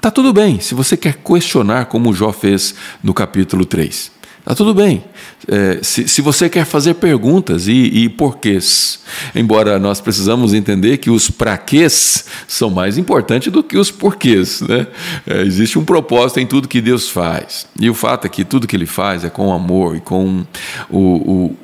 [0.00, 4.12] tá tudo bem se você quer questionar, como Jó fez no capítulo 3.
[4.44, 5.02] Tá tudo bem.
[5.48, 9.00] É, se, se você quer fazer perguntas e, e porquês,
[9.34, 14.60] embora nós precisamos entender que os praquês são mais importantes do que os porquês.
[14.60, 14.86] Né?
[15.26, 17.66] É, existe um propósito em tudo que Deus faz.
[17.80, 20.44] E o fato é que tudo que Ele faz é com amor e com
[20.90, 21.56] o, o,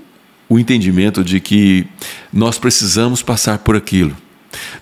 [0.49, 1.87] o entendimento de que
[2.33, 4.17] nós precisamos passar por aquilo.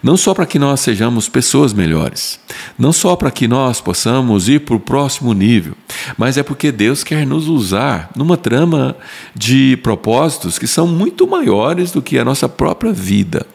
[0.02, 2.40] Não só para que nós sejamos pessoas melhores,
[2.78, 5.74] não só para que nós possamos ir para o próximo nível,
[6.16, 8.96] mas é porque Deus quer nos usar numa trama
[9.34, 13.46] de propósitos que são muito maiores do que a nossa própria vida.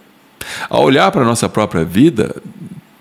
[0.69, 2.35] Ao olhar para a nossa própria vida,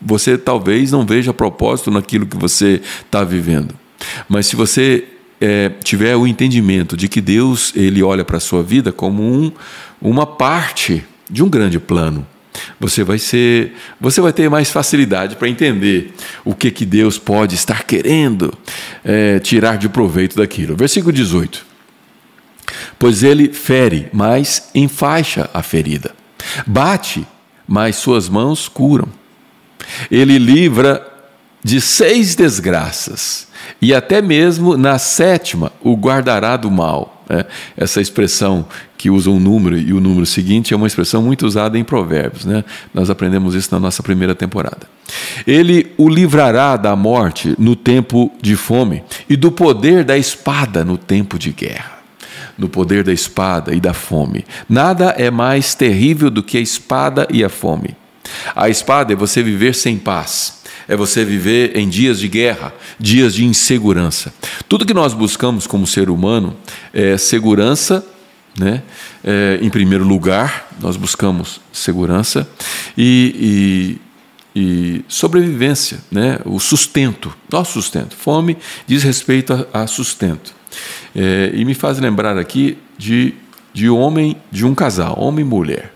[0.01, 3.75] você talvez não veja propósito naquilo que você está vivendo.
[4.29, 5.05] Mas se você
[5.41, 9.53] é, tiver o entendimento de que Deus ele olha para a sua vida como um,
[10.01, 12.27] uma parte de um grande plano,
[12.79, 16.13] você vai ser, você vai ter mais facilidade para entender
[16.45, 18.53] o que que Deus pode estar querendo
[19.05, 20.77] é, tirar de proveito daquilo.
[20.77, 21.65] Versículo 18.
[22.99, 26.15] Pois ele fere, mas enfaixa a ferida.
[26.67, 27.27] Bate,
[27.67, 29.09] mas suas mãos curam.
[30.11, 31.09] Ele livra
[31.65, 33.47] de seis desgraças,
[33.81, 37.22] e até mesmo na sétima o guardará do mal.
[37.33, 37.47] É,
[37.79, 38.67] essa expressão
[38.99, 42.45] que usa um número e o número seguinte é uma expressão muito usada em Provérbios.
[42.45, 42.63] Né?
[42.93, 44.87] Nós aprendemos isso na nossa primeira temporada.
[45.47, 50.99] Ele o livrará da morte no tempo de fome e do poder da espada no
[50.99, 52.01] tempo de guerra.
[52.59, 54.45] No poder da espada e da fome.
[54.69, 57.97] Nada é mais terrível do que a espada e a fome.
[58.55, 63.35] A espada é você viver sem paz é você viver em dias de guerra, dias
[63.35, 64.33] de insegurança.
[64.69, 66.57] Tudo que nós buscamos como ser humano
[66.93, 68.05] é segurança,
[68.59, 68.83] né?
[69.25, 72.47] É, em primeiro lugar, nós buscamos segurança
[72.97, 73.99] e,
[74.55, 76.39] e, e, sobrevivência, né?
[76.45, 78.15] o sustento, nosso sustento.
[78.17, 80.55] Fome diz respeito a, a sustento.
[81.15, 83.35] É, e me faz lembrar aqui de,
[83.73, 85.95] de homem, de um casal, homem e mulher.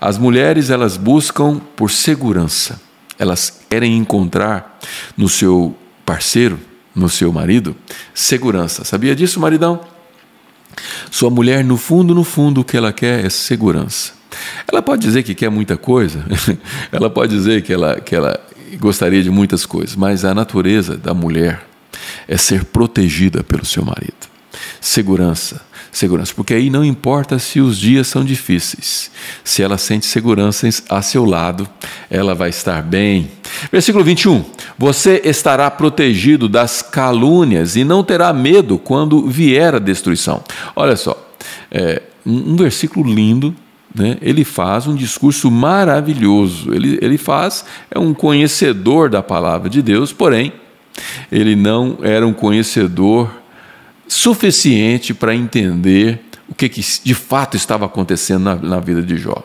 [0.00, 2.80] As mulheres elas buscam por segurança
[3.22, 4.80] elas querem encontrar
[5.16, 6.58] no seu parceiro,
[6.94, 7.76] no seu marido,
[8.12, 8.84] segurança.
[8.84, 9.80] Sabia disso, maridão?
[11.10, 14.12] Sua mulher, no fundo, no fundo, o que ela quer é segurança.
[14.70, 16.24] Ela pode dizer que quer muita coisa,
[16.90, 18.40] ela pode dizer que ela, que ela
[18.80, 21.64] gostaria de muitas coisas, mas a natureza da mulher
[22.26, 24.32] é ser protegida pelo seu marido.
[24.80, 25.60] Segurança,
[25.92, 29.10] segurança, porque aí não importa se os dias são difíceis,
[29.44, 31.68] se ela sente segurança a seu lado,
[32.10, 33.30] ela vai estar bem.
[33.70, 34.42] Versículo 21:
[34.78, 40.42] Você estará protegido das calúnias e não terá medo quando vier a destruição.
[40.74, 41.30] Olha só,
[41.70, 43.54] é, um versículo lindo,
[43.94, 46.72] né, ele faz um discurso maravilhoso.
[46.72, 50.54] Ele, ele faz, é um conhecedor da palavra de Deus, porém,
[51.30, 53.41] ele não era um conhecedor
[54.12, 59.42] suficiente para entender o que, que de fato estava acontecendo na, na vida de Jó.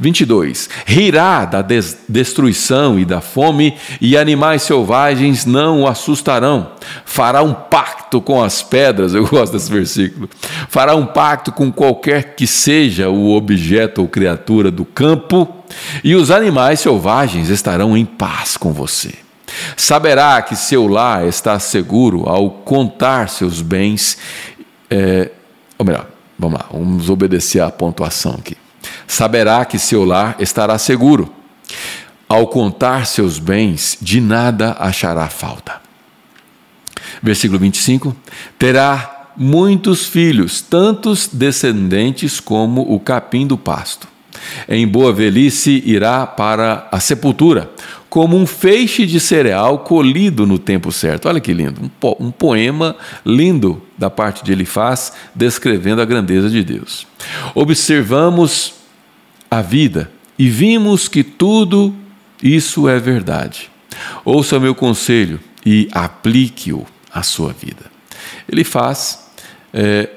[0.00, 0.68] 22.
[0.84, 6.72] Rirá da des destruição e da fome, e animais selvagens não o assustarão.
[7.04, 10.28] Fará um pacto com as pedras, eu gosto desse versículo.
[10.68, 15.48] Fará um pacto com qualquer que seja o objeto ou criatura do campo,
[16.02, 19.14] e os animais selvagens estarão em paz com você.
[19.76, 24.18] Saberá que seu lar está seguro ao contar seus bens.
[24.90, 25.30] É,
[25.78, 26.06] ou melhor,
[26.38, 28.56] vamos lá, vamos obedecer à pontuação aqui
[29.10, 31.32] saberá que seu lar estará seguro.
[32.28, 35.80] Ao contar seus bens, de nada achará falta.
[37.20, 38.16] Versículo 25:
[38.56, 44.06] Terá muitos filhos, tantos descendentes como o capim do pasto.
[44.68, 47.68] Em boa velhice irá para a sepultura,
[48.10, 51.28] como um feixe de cereal colhido no tempo certo.
[51.28, 56.50] Olha que lindo, um, po um poema lindo da parte de Elifaz, descrevendo a grandeza
[56.50, 57.06] de Deus.
[57.54, 58.74] Observamos
[59.48, 61.94] a vida e vimos que tudo
[62.42, 63.70] isso é verdade.
[64.24, 67.90] Ouça meu conselho e aplique-o à sua vida.
[68.50, 69.30] Ele faz
[69.72, 70.08] é,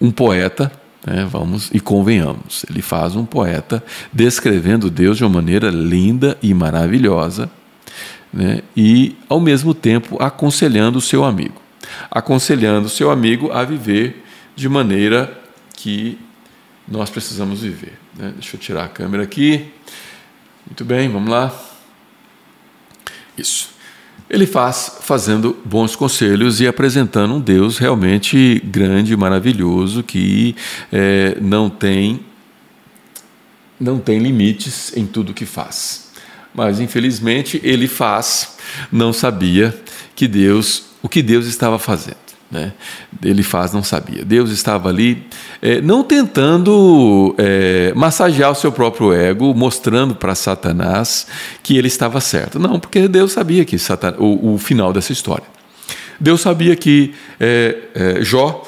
[0.00, 0.70] um poeta,
[1.06, 3.82] né, vamos e convenhamos, ele faz um poeta
[4.12, 7.50] descrevendo Deus de uma maneira linda e maravilhosa,
[8.32, 11.60] né, e ao mesmo tempo aconselhando o seu amigo,
[12.10, 14.24] aconselhando o seu amigo a viver
[14.54, 15.40] de maneira
[15.76, 16.18] que
[16.86, 17.98] nós precisamos viver.
[18.16, 18.32] Né?
[18.34, 19.72] Deixa eu tirar a câmera aqui.
[20.66, 21.52] Muito bem, vamos lá.
[23.36, 23.70] Isso.
[24.32, 30.56] Ele faz fazendo bons conselhos e apresentando um Deus realmente grande, maravilhoso, que
[30.90, 32.20] é, não tem
[33.78, 36.12] não tem limites em tudo que faz.
[36.54, 38.56] Mas infelizmente ele faz,
[38.90, 39.78] não sabia
[40.16, 42.21] que Deus o que Deus estava fazendo.
[42.52, 42.74] Né?
[43.24, 44.24] Ele faz, não sabia.
[44.26, 45.26] Deus estava ali,
[45.62, 51.26] é, não tentando é, massagear o seu próprio ego, mostrando para Satanás
[51.62, 52.58] que ele estava certo.
[52.58, 53.76] Não, porque Deus sabia que
[54.18, 55.46] o, o final dessa história.
[56.20, 58.62] Deus sabia que é, é Jó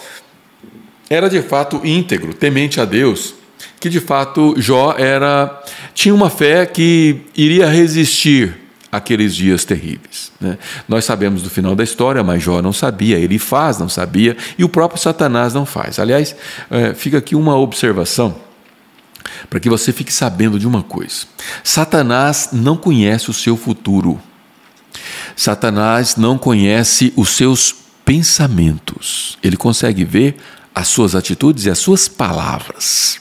[1.11, 3.35] era de fato íntegro, temente a Deus,
[3.78, 5.62] que de fato Jó era
[5.93, 8.63] tinha uma fé que iria resistir
[8.97, 10.30] aqueles dias terríveis.
[10.40, 10.57] Né?
[10.88, 14.64] Nós sabemos do final da história, mas Jó não sabia, ele faz, não sabia, e
[14.64, 15.99] o próprio Satanás não faz.
[15.99, 16.36] Aliás,
[16.70, 18.36] é, fica aqui uma observação
[19.51, 21.26] para que você fique sabendo de uma coisa:
[21.62, 24.20] Satanás não conhece o seu futuro.
[25.36, 27.74] Satanás não conhece os seus
[28.05, 29.36] pensamentos.
[29.42, 30.36] Ele consegue ver
[30.72, 33.20] as suas atitudes e as suas palavras.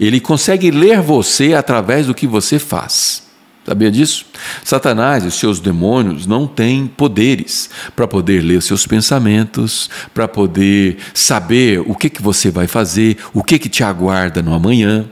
[0.00, 3.22] Ele consegue ler você através do que você faz.
[3.66, 4.26] Sabia disso?
[4.62, 10.98] Satanás e os seus demônios não têm poderes para poder ler seus pensamentos, para poder
[11.14, 15.06] saber o que, que você vai fazer, o que, que te aguarda no amanhã,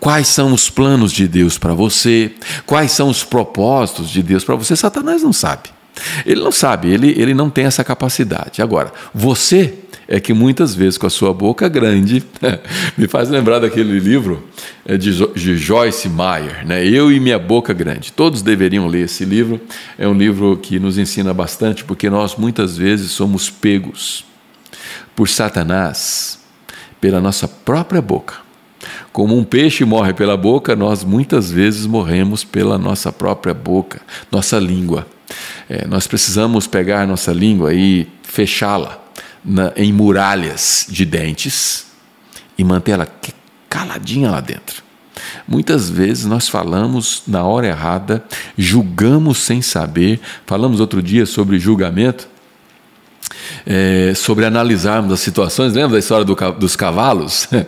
[0.00, 2.32] quais são os planos de Deus para você,
[2.64, 4.74] quais são os propósitos de Deus para você.
[4.74, 5.68] Satanás não sabe.
[6.24, 8.62] Ele não sabe, ele, ele não tem essa capacidade.
[8.62, 9.74] Agora, você
[10.10, 12.24] é que muitas vezes com a sua boca grande,
[12.96, 14.42] me faz lembrar daquele livro
[14.86, 16.82] é, de, Joyce Meyer, né?
[16.86, 18.10] Eu e Minha Boca Grande.
[18.10, 19.60] Todos deveriam ler esse livro.
[19.98, 24.24] É um livro que nos ensina bastante, porque nós muitas vezes somos pegos
[25.14, 26.40] por Satanás
[26.98, 28.36] pela nossa própria boca.
[29.12, 34.00] Como um peixe morre pela boca, nós muitas vezes morremos pela nossa própria boca,
[34.32, 35.06] nossa língua.
[35.68, 39.07] É, nós precisamos pegar nossa língua e fechá-la
[39.44, 41.86] na, em muralhas de dentes
[42.56, 43.06] e mantê-la
[43.68, 44.82] caladinha lá dentro.
[45.46, 48.24] Muitas vezes nós falamos na hora errada,
[48.56, 50.20] julgamos sem saber.
[50.46, 52.28] Falamos outro dia sobre julgamento,
[53.66, 55.72] é, sobre analisarmos as situações.
[55.72, 57.48] Lembra da história do, dos cavalos?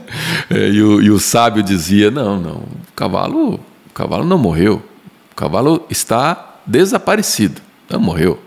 [0.52, 4.82] É, e, o, e, o, sábio dizia: não, não, o cavalo, o cavalo não morreu,
[5.30, 8.40] o cavalo está desaparecido, não morreu.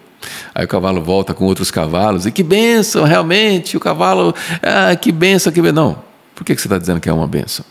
[0.55, 5.11] Aí o cavalo volta com outros cavalos, e que benção, realmente, o cavalo, ah, que
[5.11, 5.85] benção, que benção.
[5.85, 5.97] Não,
[6.35, 7.65] por que você está dizendo que é uma benção?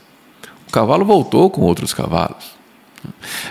[0.68, 2.62] O cavalo voltou com outros cavalos.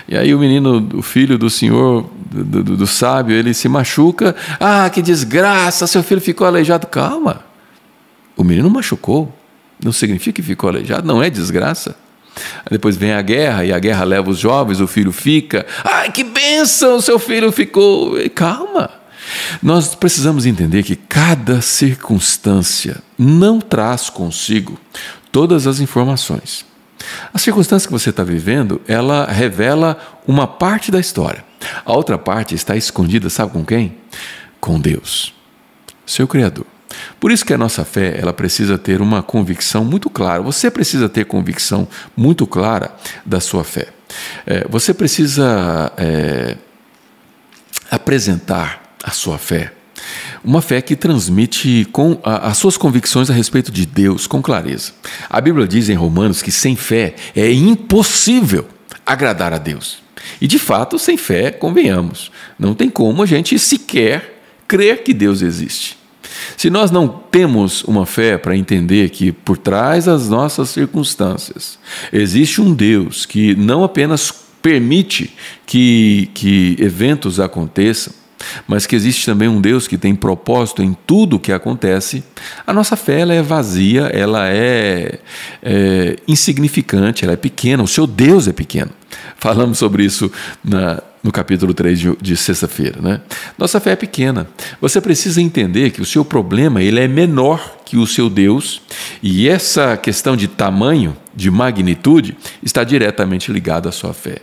[0.08, 4.34] E aí o menino, o filho do senhor, do, do, do sábio, ele se machuca.
[4.58, 6.86] Ah, que desgraça, seu filho ficou aleijado.
[6.86, 7.44] Calma,
[8.36, 9.32] o menino machucou.
[9.82, 11.96] Não significa que ficou aleijado, não é desgraça.
[12.70, 15.66] Depois vem a guerra e a guerra leva os jovens, o filho fica.
[15.84, 18.14] Ai, que benção, seu filho ficou.
[18.34, 19.01] Calma.
[19.62, 24.78] Nós precisamos entender que cada circunstância não traz consigo
[25.30, 26.64] todas as informações.
[27.32, 31.44] A circunstância que você está vivendo, ela revela uma parte da história.
[31.84, 33.96] A outra parte está escondida, sabe com quem?
[34.60, 35.34] Com Deus,
[36.06, 36.66] seu Criador.
[37.18, 40.42] Por isso que a nossa fé ela precisa ter uma convicção muito clara.
[40.42, 43.88] Você precisa ter convicção muito clara da sua fé.
[44.46, 46.56] É, você precisa é,
[47.90, 49.72] apresentar a sua fé.
[50.44, 54.92] Uma fé que transmite com a, as suas convicções a respeito de Deus com clareza.
[55.28, 58.66] A Bíblia diz em Romanos que sem fé é impossível
[59.06, 60.02] agradar a Deus.
[60.40, 65.42] E de fato, sem fé, convenhamos, não tem como a gente sequer crer que Deus
[65.42, 65.98] existe.
[66.56, 71.78] Se nós não temos uma fé para entender que por trás das nossas circunstâncias
[72.12, 74.32] existe um Deus que não apenas
[74.62, 75.34] permite
[75.66, 78.12] que, que eventos aconteçam,
[78.66, 82.22] mas que existe também um Deus que tem propósito em tudo o que acontece,
[82.66, 85.18] a nossa fé ela é vazia, ela é,
[85.62, 88.90] é, insignificante, ela é pequena, o seu Deus é pequeno.
[89.36, 90.30] Falamos sobre isso
[90.64, 93.00] na, no capítulo 3 de, de sexta-feira.
[93.00, 93.20] Né?
[93.56, 94.46] Nossa fé é pequena.
[94.80, 98.80] Você precisa entender que o seu problema ele é menor que o seu Deus,
[99.22, 104.38] e essa questão de tamanho, de magnitude, está diretamente ligada à sua fé.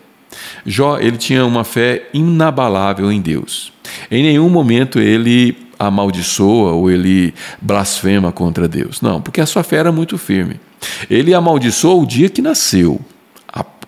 [0.66, 3.74] Jó ele tinha uma fé inabalável em Deus.
[4.10, 9.02] Em nenhum momento ele amaldiçoa ou ele blasfema contra Deus.
[9.02, 10.60] Não, porque a sua fé era muito firme.
[11.10, 13.00] Ele amaldiçoou o dia que nasceu.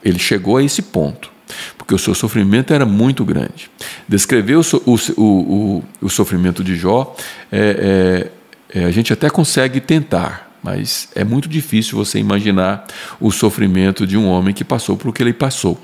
[0.04, 1.32] Ele chegou a esse ponto,
[1.78, 3.70] porque o seu sofrimento era muito grande.
[4.08, 7.16] Descrever o, o, o, o sofrimento de Jó,
[7.52, 8.32] é,
[8.74, 12.86] é, é, a gente até consegue tentar, mas é muito difícil você imaginar
[13.20, 15.80] o sofrimento de um homem que passou por o que ele passou.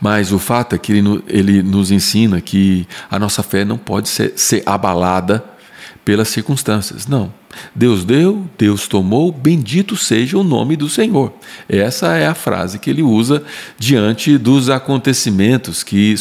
[0.00, 4.08] Mas o fato é que ele, ele nos ensina que a nossa fé não pode
[4.08, 5.44] ser, ser abalada
[6.04, 7.06] pelas circunstâncias.
[7.06, 7.32] Não.
[7.74, 11.32] Deus deu, Deus tomou, bendito seja o nome do Senhor.
[11.68, 13.42] Essa é a frase que ele usa
[13.78, 16.16] diante dos acontecimentos que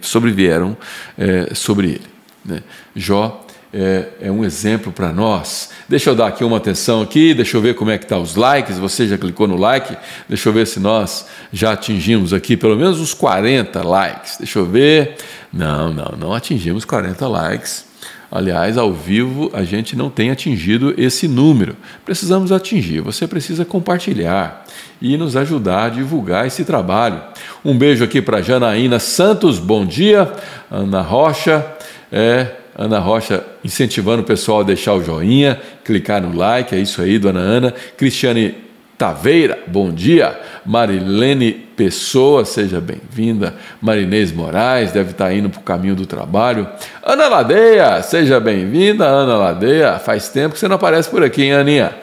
[0.00, 0.76] sobrevieram
[1.18, 2.06] é, sobre ele.
[2.44, 2.62] Né?
[2.94, 5.70] Jó é, é um exemplo para nós.
[5.88, 8.36] Deixa eu dar aqui uma atenção aqui, deixa eu ver como é que tá os
[8.36, 8.78] likes.
[8.78, 9.96] Você já clicou no like?
[10.28, 14.36] Deixa eu ver se nós já atingimos aqui pelo menos uns 40 likes.
[14.38, 15.16] Deixa eu ver.
[15.52, 17.92] Não, não, não atingimos 40 likes.
[18.30, 21.76] Aliás, ao vivo a gente não tem atingido esse número.
[22.04, 23.00] Precisamos atingir.
[23.00, 24.64] Você precisa compartilhar
[25.02, 27.20] e nos ajudar a divulgar esse trabalho.
[27.64, 29.58] Um beijo aqui para Janaína Santos.
[29.58, 30.32] Bom dia,
[30.70, 31.64] Ana Rocha.
[32.10, 37.02] É, Ana Rocha incentivando o pessoal a deixar o joinha, clicar no like, é isso
[37.02, 37.74] aí, dona Ana.
[37.96, 38.54] Cristiane
[38.96, 40.38] Taveira, bom dia.
[40.64, 43.54] Marilene Pessoa, seja bem-vinda.
[43.80, 46.68] Marinês Moraes, deve estar indo para o caminho do trabalho.
[47.02, 49.98] Ana Ladeia, seja bem-vinda, Ana Ladeia.
[49.98, 52.01] Faz tempo que você não aparece por aqui, hein, Aninha?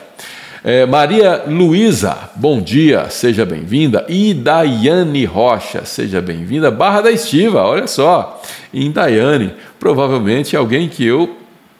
[0.62, 4.04] É, Maria Luísa, bom dia, seja bem-vinda.
[4.10, 6.70] E Daiane Rocha, seja bem-vinda.
[6.70, 8.42] Barra da Estiva, olha só,
[8.72, 11.34] em Daiane, provavelmente alguém que eu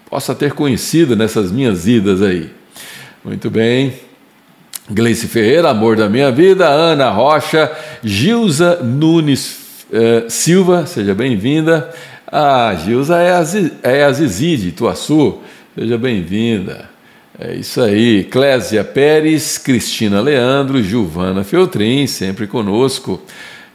[0.08, 2.50] possa ter conhecido nessas minhas idas aí.
[3.22, 3.92] Muito bem.
[4.88, 6.66] Gleice Ferreira, amor da minha vida.
[6.66, 7.70] Ana Rocha,
[8.02, 11.90] Gilza Nunes eh, Silva, seja bem-vinda.
[12.26, 13.44] Ah, Gilza é a,
[13.82, 14.74] é a Zizi de
[15.76, 16.89] seja bem-vinda.
[17.42, 18.24] É isso aí.
[18.24, 23.18] Clésia Pérez, Cristina Leandro, Giovana Feltrin, sempre conosco.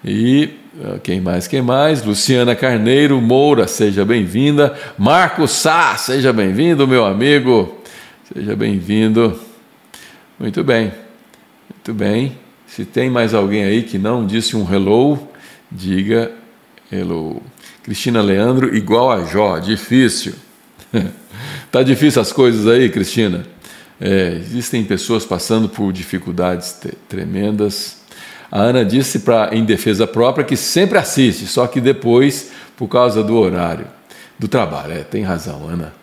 [0.04, 0.52] E
[0.84, 1.48] ah, quem mais?
[1.48, 2.06] Quem mais?
[2.06, 4.78] Luciana Carneiro Moura, seja bem-vinda.
[5.00, 7.82] Marco Sá, seja bem-vindo, meu amigo.
[8.32, 9.40] Seja bem-vindo.
[10.40, 10.94] Muito bem.
[11.74, 12.38] Muito bem.
[12.68, 15.28] Se tem mais alguém aí que não disse um hello,
[15.72, 16.32] diga
[16.92, 17.42] hello.
[17.82, 20.36] Cristina Leandro, igual a Jó, difícil.
[21.72, 23.55] tá difícil as coisas aí, Cristina?
[24.00, 26.78] É, existem pessoas passando por dificuldades
[27.08, 27.98] tremendas.
[28.52, 33.24] A Ana disse pra, em defesa própria que sempre assiste, só que depois, por causa
[33.24, 33.88] do horário,
[34.38, 34.94] do trabalho.
[34.94, 35.94] É, tem razão, Ana.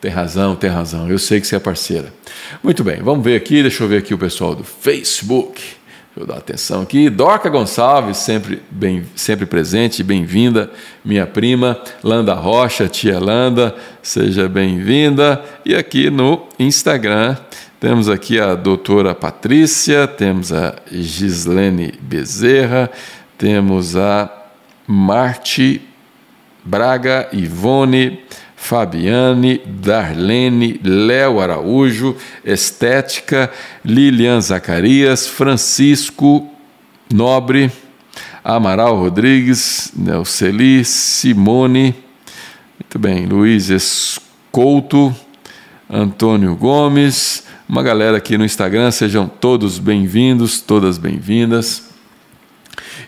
[0.00, 1.08] Tem razão, tem razão.
[1.08, 2.12] Eu sei que você é parceira.
[2.60, 3.62] Muito bem, vamos ver aqui.
[3.62, 5.62] Deixa eu ver aqui o pessoal do Facebook.
[6.14, 7.08] Deixa eu dar atenção aqui.
[7.08, 10.70] Dorca Gonçalves, sempre, bem, sempre presente, bem-vinda.
[11.02, 15.42] Minha prima, Landa Rocha, tia Landa, seja bem-vinda.
[15.64, 17.38] E aqui no Instagram,
[17.80, 22.90] temos aqui a doutora Patrícia, temos a Gislene Bezerra,
[23.38, 24.30] temos a
[24.86, 25.80] Marte
[26.62, 28.20] Braga, Ivone,
[28.62, 33.50] Fabiane, Darlene, Léo Araújo, Estética,
[33.84, 36.48] Lilian Zacarias, Francisco
[37.12, 37.72] Nobre,
[38.44, 41.92] Amaral Rodrigues, Nelceli, Simone,
[42.78, 45.12] muito bem, Luiz Escouto,
[45.90, 51.90] Antônio Gomes, uma galera aqui no Instagram, sejam todos bem-vindos, todas bem-vindas.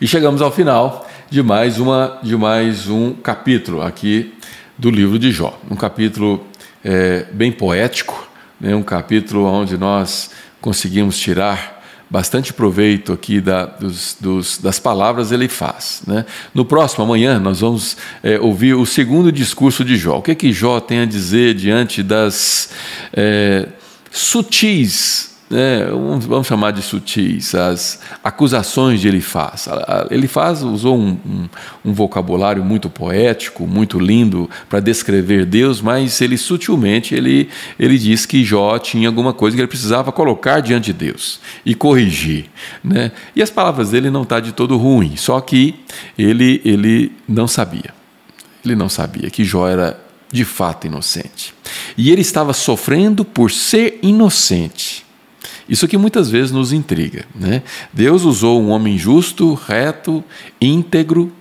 [0.01, 4.34] E chegamos ao final de mais, uma, de mais um capítulo aqui
[4.77, 5.59] do livro de Jó.
[5.71, 6.45] Um capítulo
[6.85, 8.29] é, bem poético,
[8.61, 8.75] né?
[8.75, 15.49] um capítulo onde nós conseguimos tirar bastante proveito aqui da, dos, dos, das palavras ele
[15.49, 16.03] faz.
[16.07, 16.25] Né?
[16.55, 20.19] No próximo, amanhã, nós vamos é, ouvir o segundo discurso de Jó.
[20.19, 22.71] O que, que Jó tem a dizer diante das
[23.13, 23.69] é,
[24.11, 25.87] sutis né,
[26.27, 29.69] vamos chamar de sutis, as acusações de Elifaz.
[30.11, 31.49] Elifaz usou um, um,
[31.85, 37.49] um vocabulário muito poético, muito lindo para descrever Deus, mas ele sutilmente ele,
[37.79, 41.73] ele diz que Jó tinha alguma coisa que ele precisava colocar diante de Deus e
[41.73, 42.47] corrigir.
[42.83, 43.13] Né?
[43.37, 45.77] E as palavras dele não estão tá de todo ruim, só que
[46.19, 47.95] ele, ele não sabia.
[48.65, 50.01] Ele não sabia que Jó era
[50.33, 51.55] de fato inocente.
[51.97, 55.05] E ele estava sofrendo por ser inocente.
[55.69, 57.25] Isso que muitas vezes nos intriga.
[57.35, 57.63] Né?
[57.93, 60.23] Deus usou um homem justo, reto,
[60.61, 61.33] íntegro,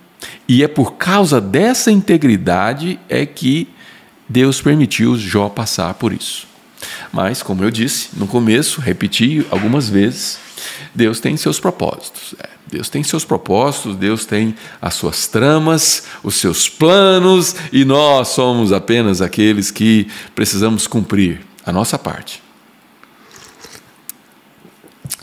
[0.48, 3.68] e é por causa dessa integridade é que
[4.28, 6.48] Deus permitiu Jó passar por isso.
[7.12, 10.38] Mas, como eu disse no começo, repeti algumas vezes,
[10.96, 12.36] Deus tem seus propósitos.
[12.40, 18.30] É, Deus tem seus propósitos, Deus tem as suas tramas, os seus planos, e nós
[18.30, 22.42] somos apenas aqueles que precisamos cumprir a nossa parte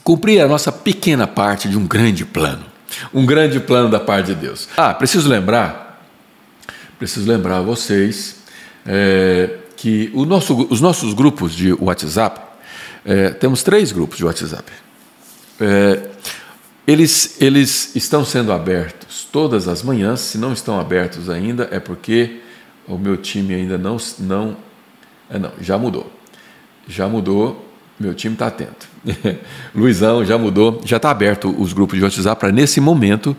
[0.03, 2.65] cumprir a nossa pequena parte de um grande plano.
[3.15, 4.69] Um grande plano da parte de Deus.
[4.77, 6.05] Ah, preciso lembrar,
[6.99, 8.37] preciso lembrar vocês
[8.85, 12.41] é, que nosso, os nossos grupos de WhatsApp,
[13.05, 14.71] é, temos três grupos de WhatsApp.
[15.61, 16.09] É,
[16.87, 20.21] eles, eles estão sendo abertos todas as manhãs.
[20.21, 22.41] Se não estão abertos ainda, é porque
[22.87, 23.97] o meu time ainda não.
[24.19, 24.57] não,
[25.31, 26.11] é, não já mudou.
[26.89, 27.70] Já mudou
[28.01, 28.89] meu time está atento.
[29.77, 33.37] Luizão já mudou, já está aberto os grupos de WhatsApp para nesse momento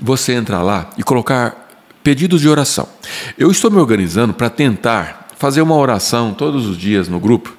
[0.00, 1.68] você entrar lá e colocar
[2.02, 2.88] pedidos de oração.
[3.36, 7.54] Eu estou me organizando para tentar fazer uma oração todos os dias no grupo,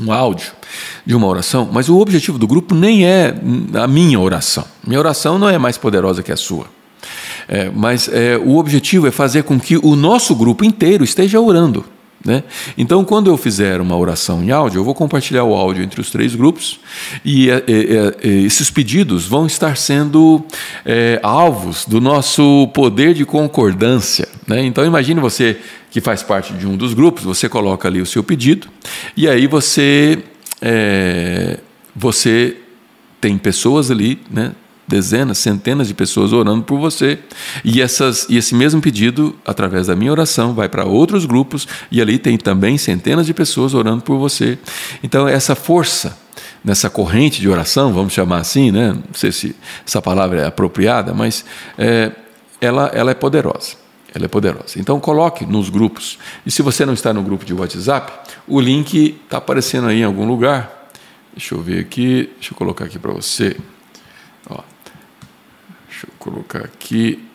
[0.00, 0.52] um áudio
[1.06, 3.32] de uma oração, mas o objetivo do grupo nem é
[3.80, 4.64] a minha oração.
[4.84, 6.66] Minha oração não é mais poderosa que a sua.
[7.48, 11.84] É, mas é, o objetivo é fazer com que o nosso grupo inteiro esteja orando.
[12.26, 12.42] Né?
[12.76, 16.10] Então, quando eu fizer uma oração em áudio, eu vou compartilhar o áudio entre os
[16.10, 16.80] três grupos
[17.24, 20.44] e, é, é, é, esses pedidos vão estar sendo
[20.84, 24.26] é, alvos do nosso poder de concordância.
[24.44, 24.64] Né?
[24.64, 25.56] Então, imagine você
[25.88, 28.66] que faz parte de um dos grupos, você coloca ali o seu pedido
[29.16, 30.18] e aí você,
[31.94, 32.56] você
[33.20, 34.52] tem pessoas ali, né?
[34.86, 37.18] Dezenas, centenas de pessoas orando por você.
[37.64, 42.00] E, essas, e esse mesmo pedido, através da minha oração, vai para outros grupos e
[42.00, 44.58] ali tem também centenas de pessoas orando por você.
[45.02, 46.16] Então, essa força
[46.64, 48.92] nessa corrente de oração, vamos chamar assim, né?
[48.92, 49.54] não sei se
[49.86, 51.44] essa palavra é apropriada, mas
[51.78, 52.10] é,
[52.60, 53.76] ela, ela é poderosa.
[54.12, 54.78] Ela é poderosa.
[54.78, 56.18] Então coloque nos grupos.
[56.44, 60.04] E se você não está no grupo de WhatsApp, o link está aparecendo aí em
[60.04, 60.88] algum lugar.
[61.34, 63.56] Deixa eu ver aqui, deixa eu colocar aqui para você.
[65.96, 67.26] Deixa eu colocar aqui.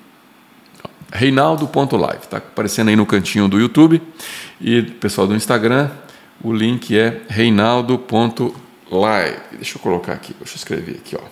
[1.11, 3.99] Reinaldo.live, está aparecendo aí no cantinho do YouTube.
[4.61, 5.89] E pessoal do Instagram,
[6.43, 9.39] o link é reinaldo.live.
[9.53, 11.23] Deixa eu colocar aqui, deixa eu escrever aqui, ó.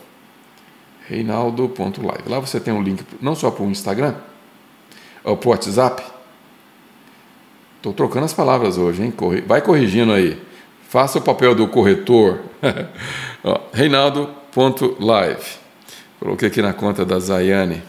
[1.07, 2.27] Reinaldo.live.
[2.27, 4.15] Lá você tem um link não só para o Instagram,
[5.21, 6.03] para o WhatsApp.
[7.77, 9.13] Estou trocando as palavras hoje, hein?
[9.45, 10.41] Vai corrigindo aí.
[10.87, 12.41] Faça o papel do corretor.
[13.71, 15.58] Reinaldo.live.
[16.19, 17.81] Coloquei aqui na conta da Zayane.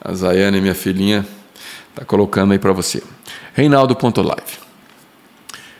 [0.00, 1.26] A Zayane, minha filhinha,
[1.90, 3.02] está colocando aí para você.
[3.52, 4.58] Reinaldo.live.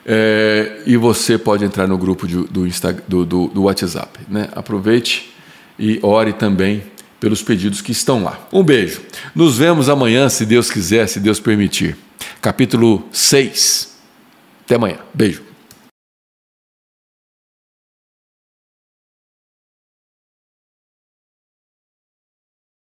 [0.05, 4.21] É, e você pode entrar no grupo de, do, Insta, do, do, do WhatsApp.
[4.29, 4.49] Né?
[4.55, 5.33] Aproveite
[5.79, 6.83] e ore também
[7.19, 8.47] pelos pedidos que estão lá.
[8.53, 9.01] Um beijo.
[9.35, 11.97] Nos vemos amanhã, se Deus quiser, se Deus permitir.
[12.43, 13.99] Capítulo 6.
[14.65, 14.99] Até amanhã.
[15.15, 15.50] Beijo.